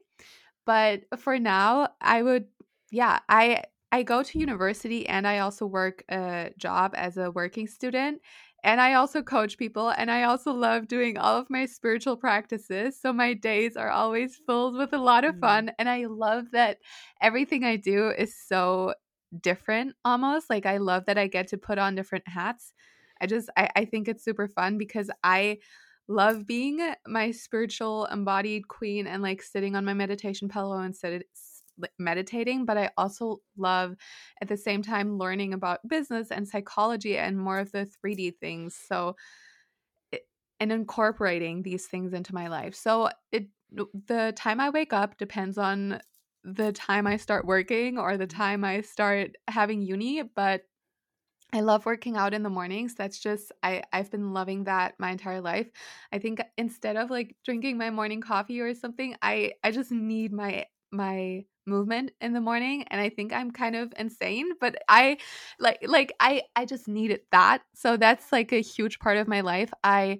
But 0.67 1.03
for 1.19 1.39
now, 1.39 1.91
I 2.01 2.23
would 2.23 2.49
yeah, 2.91 3.21
I 3.29 3.65
I 3.95 4.03
go 4.03 4.25
to 4.25 4.39
university 4.41 5.07
and 5.07 5.25
I 5.25 5.39
also 5.39 5.67
work 5.67 6.03
a 6.09 6.51
job 6.59 6.95
as 6.97 7.17
a 7.17 7.31
working 7.31 7.69
student 7.69 8.21
and 8.65 8.81
I 8.81 8.95
also 8.95 9.23
coach 9.23 9.57
people 9.57 9.91
and 9.91 10.11
I 10.11 10.25
also 10.25 10.53
love 10.53 10.89
doing 10.89 11.17
all 11.17 11.39
of 11.39 11.49
my 11.49 11.65
spiritual 11.67 12.17
practices. 12.17 13.01
So 13.01 13.13
my 13.13 13.35
days 13.35 13.77
are 13.77 13.91
always 13.91 14.41
filled 14.47 14.77
with 14.77 14.93
a 14.95 14.99
lot 14.99 15.25
of 15.25 15.37
mm. 15.37 15.41
fun. 15.43 15.71
And 15.79 15.89
I 15.89 16.07
love 16.07 16.47
that 16.51 16.79
everything 17.23 17.63
I 17.63 17.77
do 17.77 18.09
is 18.09 18.35
so 18.37 18.95
different 19.41 19.95
almost. 20.05 20.51
Like 20.51 20.67
I 20.67 20.79
love 20.79 21.05
that 21.07 21.17
I 21.17 21.29
get 21.29 21.47
to 21.51 21.57
put 21.57 21.79
on 21.79 21.95
different 21.95 22.27
hats. 22.27 22.73
I 23.21 23.29
just, 23.29 23.49
I, 23.57 23.69
I 23.77 23.85
think 23.85 24.09
it's 24.09 24.25
super 24.25 24.49
fun 24.49 24.77
because 24.77 25.09
I 25.23 25.59
love 26.09 26.49
being 26.49 26.95
my 27.07 27.31
spiritual 27.31 28.07
embodied 28.07 28.67
queen 28.67 29.07
and 29.07 29.23
like 29.23 29.41
sitting 29.41 29.77
on 29.77 29.85
my 29.85 29.95
meditation 29.95 30.49
pillow 30.49 30.81
and 30.81 30.97
sit, 30.97 31.29
meditating, 31.99 32.65
but 32.65 32.77
I 32.79 32.91
also 32.97 33.39
love 33.57 33.97
at 34.41 34.49
the 34.49 34.57
same 34.57 34.83
time 34.83 35.19
learning 35.19 35.55
about 35.55 35.87
business 35.89 36.31
and 36.31 36.49
psychology 36.49 37.17
and 37.19 37.39
more 37.39 37.59
of 37.59 37.73
the 37.73 37.87
3D 37.87 38.31
things. 38.31 38.77
So, 38.77 39.17
and 40.61 40.73
incorporating 40.73 41.63
these 41.63 41.87
things 41.87 42.13
into 42.13 42.35
my 42.35 42.49
life. 42.49 42.75
So, 42.75 43.11
it 43.33 43.49
the 44.07 44.33
time 44.37 44.61
I 44.61 44.71
wake 44.71 44.93
up 44.93 45.17
depends 45.19 45.59
on 45.59 46.01
the 46.45 46.73
time 46.73 47.07
I 47.07 47.17
start 47.17 47.45
working 47.45 47.99
or 47.99 48.17
the 48.17 48.27
time 48.27 48.63
I 48.63 48.83
start 48.83 49.33
having 49.49 49.83
uni, 49.83 50.23
but 50.23 50.63
I 51.53 51.61
love 51.61 51.87
working 51.87 52.17
out 52.17 52.35
in 52.35 52.43
the 52.43 52.51
mornings. 52.51 52.95
That's 52.97 53.19
just 53.21 53.53
I 53.63 53.83
I've 53.93 54.11
been 54.11 54.33
loving 54.33 54.65
that 54.65 54.95
my 54.99 55.11
entire 55.11 55.41
life. 55.41 55.71
I 56.13 56.19
think 56.19 56.43
instead 56.59 56.97
of 56.97 57.11
like 57.11 57.37
drinking 57.45 57.79
my 57.79 57.91
morning 57.91 58.21
coffee 58.21 58.61
or 58.61 58.75
something, 58.75 59.17
I 59.23 59.55
I 59.65 59.71
just 59.73 59.93
need 59.93 60.33
my 60.33 60.67
my 60.93 61.47
movement 61.67 62.11
in 62.21 62.33
the 62.33 62.41
morning 62.41 62.85
and 62.89 63.01
i 63.01 63.09
think 63.09 63.33
i'm 63.33 63.51
kind 63.51 63.75
of 63.77 63.93
insane 63.99 64.51
but 64.61 64.77
i 64.89 65.17
like 65.59 65.79
like 65.87 66.13
i 66.21 66.43
i 66.57 66.65
just 66.65 66.89
needed 66.89 67.21
that 67.33 67.63
so 67.75 67.97
that's 67.97 68.33
like 68.33 68.53
a 68.53 68.61
huge 68.61 68.99
part 68.99 69.17
of 69.17 69.29
my 69.29 69.41
life. 69.41 69.73
I 69.83 70.19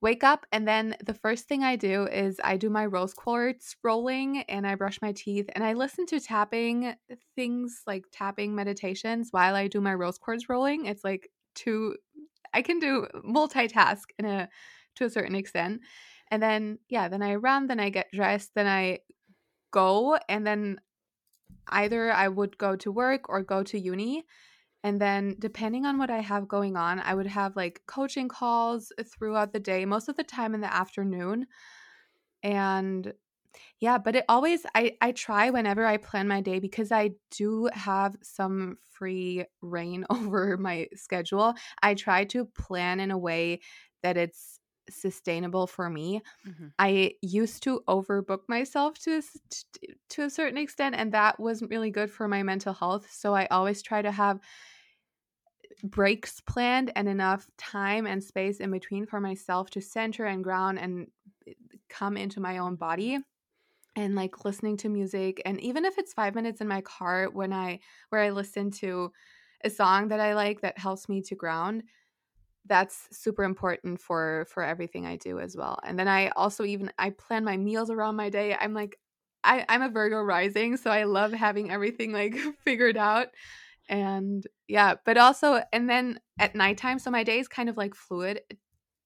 wake 0.00 0.22
up 0.22 0.46
and 0.52 0.66
then 0.66 0.94
the 1.04 1.14
first 1.14 1.48
thing 1.48 1.64
i 1.64 1.74
do 1.74 2.06
is 2.06 2.40
i 2.44 2.56
do 2.56 2.70
my 2.70 2.86
rose 2.86 3.14
quartz 3.14 3.74
rolling 3.82 4.42
and 4.42 4.64
i 4.64 4.74
brush 4.76 5.00
my 5.02 5.12
teeth 5.12 5.50
and 5.54 5.64
i 5.64 5.72
listen 5.72 6.06
to 6.06 6.20
tapping 6.20 6.94
things 7.34 7.82
like 7.86 8.04
tapping 8.12 8.54
meditations 8.54 9.28
while 9.32 9.56
i 9.56 9.66
do 9.66 9.80
my 9.80 9.94
rose 9.94 10.18
quartz 10.18 10.48
rolling. 10.48 10.86
It's 10.86 11.02
like 11.02 11.28
two 11.54 11.96
i 12.54 12.62
can 12.62 12.78
do 12.78 13.06
multitask 13.26 14.04
in 14.18 14.24
a 14.24 14.48
to 14.94 15.04
a 15.04 15.10
certain 15.10 15.34
extent 15.34 15.80
and 16.30 16.42
then 16.42 16.78
yeah 16.88 17.08
then 17.08 17.22
i 17.22 17.34
run 17.34 17.66
then 17.66 17.80
i 17.80 17.90
get 17.90 18.06
dressed 18.12 18.52
then 18.54 18.66
i 18.66 18.98
go 19.70 20.18
and 20.28 20.46
then 20.46 20.80
either 21.68 22.12
I 22.12 22.28
would 22.28 22.58
go 22.58 22.76
to 22.76 22.92
work 22.92 23.28
or 23.28 23.42
go 23.42 23.62
to 23.64 23.78
uni. 23.78 24.24
And 24.84 25.00
then, 25.00 25.36
depending 25.38 25.86
on 25.86 25.98
what 25.98 26.10
I 26.10 26.20
have 26.20 26.48
going 26.48 26.76
on, 26.76 27.00
I 27.00 27.14
would 27.14 27.26
have 27.26 27.56
like 27.56 27.82
coaching 27.86 28.28
calls 28.28 28.92
throughout 29.04 29.52
the 29.52 29.60
day, 29.60 29.84
most 29.84 30.08
of 30.08 30.16
the 30.16 30.24
time 30.24 30.54
in 30.54 30.60
the 30.62 30.72
afternoon. 30.72 31.46
And 32.42 33.12
yeah, 33.80 33.98
but 33.98 34.16
it 34.16 34.24
always, 34.28 34.66
I, 34.74 34.96
I 35.00 35.12
try 35.12 35.50
whenever 35.50 35.86
I 35.86 35.98
plan 35.98 36.28
my 36.28 36.40
day 36.40 36.60
because 36.60 36.92
I 36.92 37.12
do 37.30 37.68
have 37.72 38.16
some 38.22 38.78
free 38.90 39.46
reign 39.62 40.06
over 40.10 40.56
my 40.56 40.88
schedule. 40.94 41.54
I 41.82 41.94
try 41.94 42.24
to 42.26 42.46
plan 42.46 43.00
in 43.00 43.10
a 43.10 43.18
way 43.18 43.60
that 44.02 44.16
it's 44.16 44.57
sustainable 44.90 45.66
for 45.66 45.88
me. 45.90 46.22
Mm-hmm. 46.46 46.66
I 46.78 47.14
used 47.22 47.62
to 47.64 47.82
overbook 47.88 48.40
myself 48.48 48.98
to 49.00 49.22
to 50.10 50.22
a 50.22 50.30
certain 50.30 50.58
extent 50.58 50.94
and 50.94 51.12
that 51.12 51.38
wasn't 51.40 51.70
really 51.70 51.90
good 51.90 52.10
for 52.10 52.28
my 52.28 52.42
mental 52.42 52.72
health. 52.72 53.08
So 53.10 53.34
I 53.34 53.46
always 53.46 53.82
try 53.82 54.02
to 54.02 54.10
have 54.10 54.40
breaks 55.84 56.40
planned 56.40 56.92
and 56.96 57.08
enough 57.08 57.48
time 57.56 58.06
and 58.06 58.22
space 58.22 58.58
in 58.58 58.70
between 58.70 59.06
for 59.06 59.20
myself 59.20 59.70
to 59.70 59.80
center 59.80 60.24
and 60.24 60.42
ground 60.42 60.78
and 60.78 61.06
eh, 61.46 61.52
come 61.88 62.16
into 62.16 62.40
my 62.40 62.58
own 62.58 62.74
body 62.74 63.18
and 63.96 64.14
like 64.14 64.44
listening 64.44 64.76
to 64.76 64.88
music 64.88 65.40
and 65.44 65.60
even 65.60 65.84
if 65.84 65.98
it's 65.98 66.12
5 66.12 66.34
minutes 66.34 66.60
in 66.60 66.68
my 66.68 66.80
car 66.80 67.28
when 67.30 67.52
I 67.52 67.80
where 68.10 68.20
I 68.20 68.30
listen 68.30 68.70
to 68.72 69.12
a 69.64 69.70
song 69.70 70.08
that 70.08 70.20
I 70.20 70.34
like 70.34 70.60
that 70.60 70.78
helps 70.78 71.08
me 71.08 71.22
to 71.22 71.34
ground 71.34 71.84
that's 72.68 73.08
super 73.10 73.44
important 73.44 74.00
for 74.00 74.46
for 74.50 74.62
everything 74.62 75.06
I 75.06 75.16
do 75.16 75.40
as 75.40 75.56
well. 75.56 75.78
And 75.84 75.98
then 75.98 76.08
I 76.08 76.28
also 76.30 76.64
even 76.64 76.92
I 76.98 77.10
plan 77.10 77.44
my 77.44 77.56
meals 77.56 77.90
around 77.90 78.16
my 78.16 78.30
day. 78.30 78.56
I'm 78.58 78.74
like 78.74 78.98
I, 79.44 79.64
I'm 79.68 79.82
a 79.82 79.88
Virgo 79.88 80.20
rising, 80.20 80.76
so 80.76 80.90
I 80.90 81.04
love 81.04 81.32
having 81.32 81.70
everything 81.70 82.12
like 82.12 82.36
figured 82.64 82.96
out. 82.96 83.28
And 83.88 84.46
yeah, 84.66 84.94
but 85.04 85.16
also 85.16 85.62
and 85.72 85.88
then 85.88 86.20
at 86.38 86.54
nighttime, 86.54 86.98
so 86.98 87.10
my 87.10 87.24
day 87.24 87.38
is 87.38 87.48
kind 87.48 87.68
of 87.68 87.76
like 87.76 87.94
fluid 87.94 88.42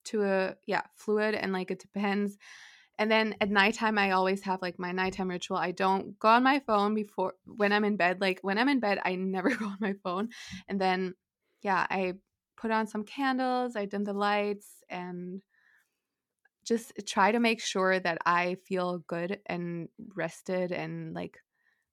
to 0.07 0.25
a 0.25 0.57
yeah, 0.66 0.83
fluid 0.94 1.35
and 1.35 1.53
like 1.53 1.70
it 1.70 1.79
depends. 1.79 2.37
And 2.98 3.11
then 3.11 3.37
at 3.40 3.51
nighttime, 3.51 3.98
I 3.98 4.12
always 4.12 4.42
have 4.42 4.62
like 4.62 4.79
my 4.79 4.92
nighttime 4.92 5.29
ritual. 5.29 5.57
I 5.57 5.72
don't 5.72 6.18
go 6.18 6.29
on 6.29 6.42
my 6.42 6.61
phone 6.61 6.94
before 6.94 7.35
when 7.46 7.72
I'm 7.72 7.85
in 7.85 7.96
bed. 7.96 8.20
Like 8.20 8.40
when 8.42 8.59
I'm 8.59 8.68
in 8.68 8.81
bed, 8.81 9.01
I 9.05 9.14
never 9.14 9.51
go 9.57 9.66
on 9.66 9.79
my 9.81 9.94
phone. 10.05 10.29
And 10.68 10.81
then, 10.81 11.14
yeah, 11.62 11.87
I 11.88 12.14
put 12.62 12.70
on 12.70 12.87
some 12.87 13.05
candles, 13.05 13.75
I 13.75 13.87
dim 13.87 14.05
the 14.05 14.12
lights, 14.12 14.85
and 14.88 15.42
just 16.64 16.92
try 17.07 17.33
to 17.33 17.40
make 17.40 17.61
sure 17.61 17.98
that 17.98 18.18
I 18.25 18.55
feel 18.64 18.98
good 19.01 19.40
and 19.46 19.88
rested 20.14 20.70
and 20.70 21.12
like 21.12 21.38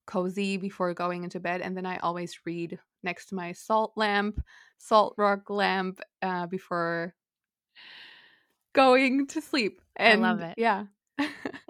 cozy 0.06 0.56
before 0.58 0.94
going 0.94 1.24
into 1.24 1.40
bed. 1.40 1.60
And 1.60 1.76
then 1.76 1.86
I 1.86 1.98
always 1.98 2.38
read 2.46 2.78
next 3.02 3.26
to 3.26 3.34
my 3.34 3.50
salt 3.50 3.94
lamp, 3.96 4.40
salt 4.78 5.14
rock 5.18 5.50
lamp, 5.50 6.00
uh, 6.22 6.46
before 6.46 7.16
going 8.72 9.26
to 9.26 9.40
sleep. 9.40 9.82
And 9.96 10.22
I 10.22 10.28
love 10.28 10.40
it. 10.40 10.54
Yeah. 10.56 10.86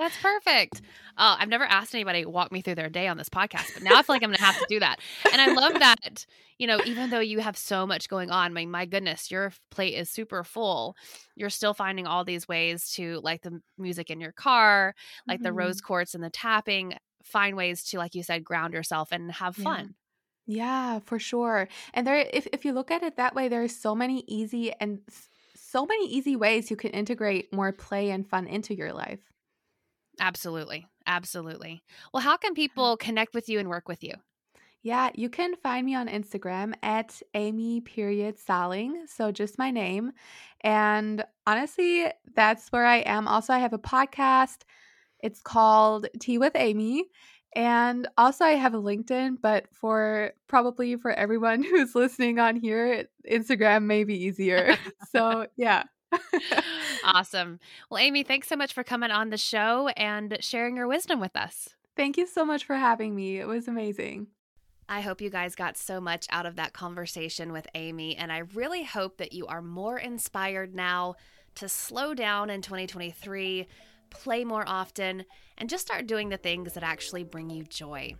That's 0.00 0.16
perfect. 0.16 0.80
Uh, 1.18 1.36
I've 1.38 1.50
never 1.50 1.64
asked 1.64 1.94
anybody 1.94 2.24
walk 2.24 2.50
me 2.50 2.62
through 2.62 2.76
their 2.76 2.88
day 2.88 3.06
on 3.06 3.18
this 3.18 3.28
podcast, 3.28 3.74
but 3.74 3.82
now 3.82 3.98
I 3.98 4.02
feel 4.02 4.14
like 4.14 4.22
I'm 4.22 4.30
going 4.30 4.38
to 4.38 4.42
have 4.42 4.58
to 4.58 4.66
do 4.66 4.80
that. 4.80 4.98
And 5.30 5.42
I 5.42 5.52
love 5.52 5.74
that, 5.78 6.24
you 6.56 6.66
know, 6.66 6.80
even 6.86 7.10
though 7.10 7.20
you 7.20 7.40
have 7.40 7.58
so 7.58 7.86
much 7.86 8.08
going 8.08 8.30
on, 8.30 8.52
I 8.52 8.54
mean, 8.54 8.70
my 8.70 8.86
goodness, 8.86 9.30
your 9.30 9.52
plate 9.70 9.92
is 9.92 10.08
super 10.08 10.42
full. 10.42 10.96
You're 11.36 11.50
still 11.50 11.74
finding 11.74 12.06
all 12.06 12.24
these 12.24 12.48
ways 12.48 12.90
to 12.92 13.20
like 13.22 13.42
the 13.42 13.60
music 13.76 14.08
in 14.08 14.22
your 14.22 14.32
car, 14.32 14.94
like 15.28 15.40
mm-hmm. 15.40 15.44
the 15.44 15.52
rose 15.52 15.76
mm-hmm. 15.76 15.86
quartz 15.86 16.14
and 16.14 16.24
the 16.24 16.30
tapping, 16.30 16.94
find 17.22 17.54
ways 17.54 17.84
to, 17.90 17.98
like 17.98 18.14
you 18.14 18.22
said, 18.22 18.42
ground 18.42 18.72
yourself 18.72 19.12
and 19.12 19.30
have 19.32 19.54
fun. 19.54 19.96
Yeah. 20.46 20.94
yeah, 20.94 20.98
for 21.04 21.18
sure. 21.18 21.68
And 21.92 22.06
there, 22.06 22.26
if, 22.32 22.48
if 22.54 22.64
you 22.64 22.72
look 22.72 22.90
at 22.90 23.02
it 23.02 23.18
that 23.18 23.34
way, 23.34 23.48
there 23.48 23.62
are 23.62 23.68
so 23.68 23.94
many 23.94 24.24
easy 24.26 24.72
and 24.80 25.00
so 25.54 25.84
many 25.84 26.08
easy 26.08 26.36
ways 26.36 26.70
you 26.70 26.76
can 26.76 26.92
integrate 26.92 27.52
more 27.52 27.70
play 27.70 28.08
and 28.08 28.26
fun 28.26 28.46
into 28.46 28.74
your 28.74 28.94
life. 28.94 29.20
Absolutely. 30.20 30.86
Absolutely. 31.06 31.82
Well, 32.12 32.22
how 32.22 32.36
can 32.36 32.54
people 32.54 32.96
connect 32.96 33.34
with 33.34 33.48
you 33.48 33.58
and 33.58 33.68
work 33.68 33.88
with 33.88 34.04
you? 34.04 34.14
Yeah, 34.82 35.10
you 35.14 35.28
can 35.28 35.56
find 35.56 35.84
me 35.84 35.94
on 35.94 36.08
Instagram 36.08 36.72
at 36.82 37.20
Amy 37.34 37.80
period 37.80 38.38
Saling. 38.38 39.06
So 39.06 39.30
just 39.32 39.58
my 39.58 39.70
name. 39.70 40.12
And 40.62 41.24
honestly, 41.46 42.06
that's 42.34 42.68
where 42.68 42.86
I 42.86 42.98
am. 42.98 43.28
Also, 43.28 43.52
I 43.52 43.58
have 43.58 43.72
a 43.74 43.78
podcast. 43.78 44.62
It's 45.22 45.42
called 45.42 46.06
Tea 46.18 46.38
with 46.38 46.52
Amy. 46.54 47.04
And 47.56 48.08
also 48.16 48.44
I 48.44 48.52
have 48.52 48.74
a 48.74 48.80
LinkedIn, 48.80 49.36
but 49.42 49.66
for 49.72 50.32
probably 50.46 50.96
for 50.96 51.10
everyone 51.10 51.62
who's 51.64 51.94
listening 51.94 52.38
on 52.38 52.56
here, 52.56 53.06
Instagram 53.30 53.84
may 53.84 54.04
be 54.04 54.24
easier. 54.24 54.76
so 55.12 55.46
yeah 55.56 55.84
awesome. 57.04 57.60
Well, 57.88 57.98
Amy, 57.98 58.22
thanks 58.22 58.48
so 58.48 58.56
much 58.56 58.72
for 58.72 58.84
coming 58.84 59.10
on 59.10 59.30
the 59.30 59.36
show 59.36 59.88
and 59.96 60.36
sharing 60.40 60.76
your 60.76 60.88
wisdom 60.88 61.20
with 61.20 61.36
us. 61.36 61.70
Thank 61.96 62.16
you 62.16 62.26
so 62.26 62.44
much 62.44 62.64
for 62.64 62.76
having 62.76 63.14
me. 63.14 63.38
It 63.38 63.46
was 63.46 63.68
amazing. 63.68 64.28
I 64.88 65.02
hope 65.02 65.20
you 65.20 65.30
guys 65.30 65.54
got 65.54 65.76
so 65.76 66.00
much 66.00 66.26
out 66.30 66.46
of 66.46 66.56
that 66.56 66.72
conversation 66.72 67.52
with 67.52 67.66
Amy, 67.74 68.16
and 68.16 68.32
I 68.32 68.38
really 68.54 68.82
hope 68.82 69.18
that 69.18 69.32
you 69.32 69.46
are 69.46 69.62
more 69.62 69.98
inspired 69.98 70.74
now 70.74 71.14
to 71.56 71.68
slow 71.68 72.12
down 72.12 72.50
in 72.50 72.60
2023, 72.60 73.68
play 74.10 74.44
more 74.44 74.64
often, 74.66 75.24
and 75.58 75.70
just 75.70 75.86
start 75.86 76.08
doing 76.08 76.28
the 76.28 76.36
things 76.36 76.72
that 76.72 76.82
actually 76.82 77.22
bring 77.22 77.50
you 77.50 77.62
joy. 77.64 78.14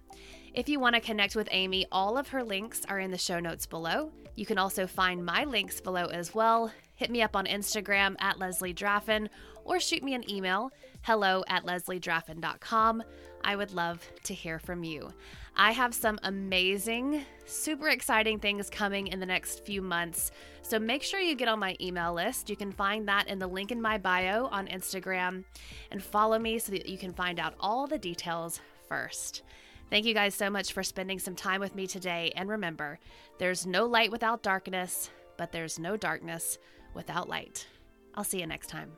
If 0.55 0.69
you 0.69 0.79
want 0.79 0.95
to 0.95 1.01
connect 1.01 1.35
with 1.35 1.49
Amy, 1.51 1.87
all 1.91 2.17
of 2.17 2.29
her 2.29 2.45
links 2.45 2.83
are 2.89 3.01
in 3.01 3.11
the 3.11 3.19
show 3.19 3.41
notes 3.41 3.67
below. 3.67 4.13
You 4.37 4.47
can 4.47 4.59
also 4.59 4.87
find 4.87 5.25
my 5.25 5.45
links 5.45 5.81
below 5.81 6.07
as 6.07 6.35
well 6.35 6.73
hit 7.01 7.11
me 7.11 7.23
up 7.23 7.35
on 7.35 7.47
Instagram 7.47 8.15
at 8.21 8.39
Leslie 8.39 8.75
Draffin 8.75 9.31
or 9.65 9.81
shoot 9.81 10.03
me 10.03 10.13
an 10.13 10.31
email, 10.31 10.71
hello 11.01 11.43
at 11.49 11.65
lesliedraffin.com. 11.65 13.03
I 13.43 13.57
would 13.57 13.73
love 13.73 14.07
to 14.25 14.35
hear 14.35 14.59
from 14.59 14.85
you. 14.85 15.09
I 15.57 15.73
have 15.73 15.95
some 15.95 16.19
amazing, 16.25 17.25
super 17.47 17.89
exciting 17.89 18.39
things 18.39 18.69
coming 18.69 19.07
in 19.07 19.19
the 19.19 19.25
next 19.25 19.65
few 19.65 19.81
months. 19.81 20.31
So 20.61 20.79
make 20.79 21.03
sure 21.03 21.21
you 21.21 21.35
get 21.37 21.49
on 21.49 21.59
my 21.59 21.75
email 21.81 22.13
list. 22.13 22.51
You 22.51 22.57
can 22.57 22.71
find 22.71 23.09
that 23.09 23.29
in 23.29 23.39
the 23.39 23.47
link 23.47 23.73
in 23.73 23.81
my 23.81 23.97
bio 23.97 24.49
on 24.49 24.67
Instagram 24.67 25.45
and 25.91 26.03
follow 26.03 26.39
me 26.39 26.59
so 26.59 26.71
that 26.73 26.87
you 26.87 26.99
can 26.99 27.15
find 27.15 27.41
out 27.41 27.55
all 27.61 27.87
the 27.87 27.99
details 27.99 28.61
first. 28.87 29.43
Thank 29.89 30.05
you 30.05 30.13
guys 30.13 30.35
so 30.35 30.51
much 30.51 30.75
for 30.75 30.83
spending 30.83 31.19
some 31.19 31.35
time 31.35 31.63
with 31.63 31.75
me 31.75 31.87
today. 31.87 32.31
And 32.37 32.51
remember, 32.51 32.99
there's 33.39 33.67
no 33.67 33.87
light 33.87 34.11
without 34.11 34.43
darkness, 34.43 35.09
but 35.39 35.51
there's 35.51 35.79
no 35.79 35.97
darkness 35.97 36.59
without 36.95 37.29
light. 37.29 37.67
I'll 38.15 38.25
see 38.25 38.41
you 38.41 38.47
next 38.47 38.69
time. 38.69 38.91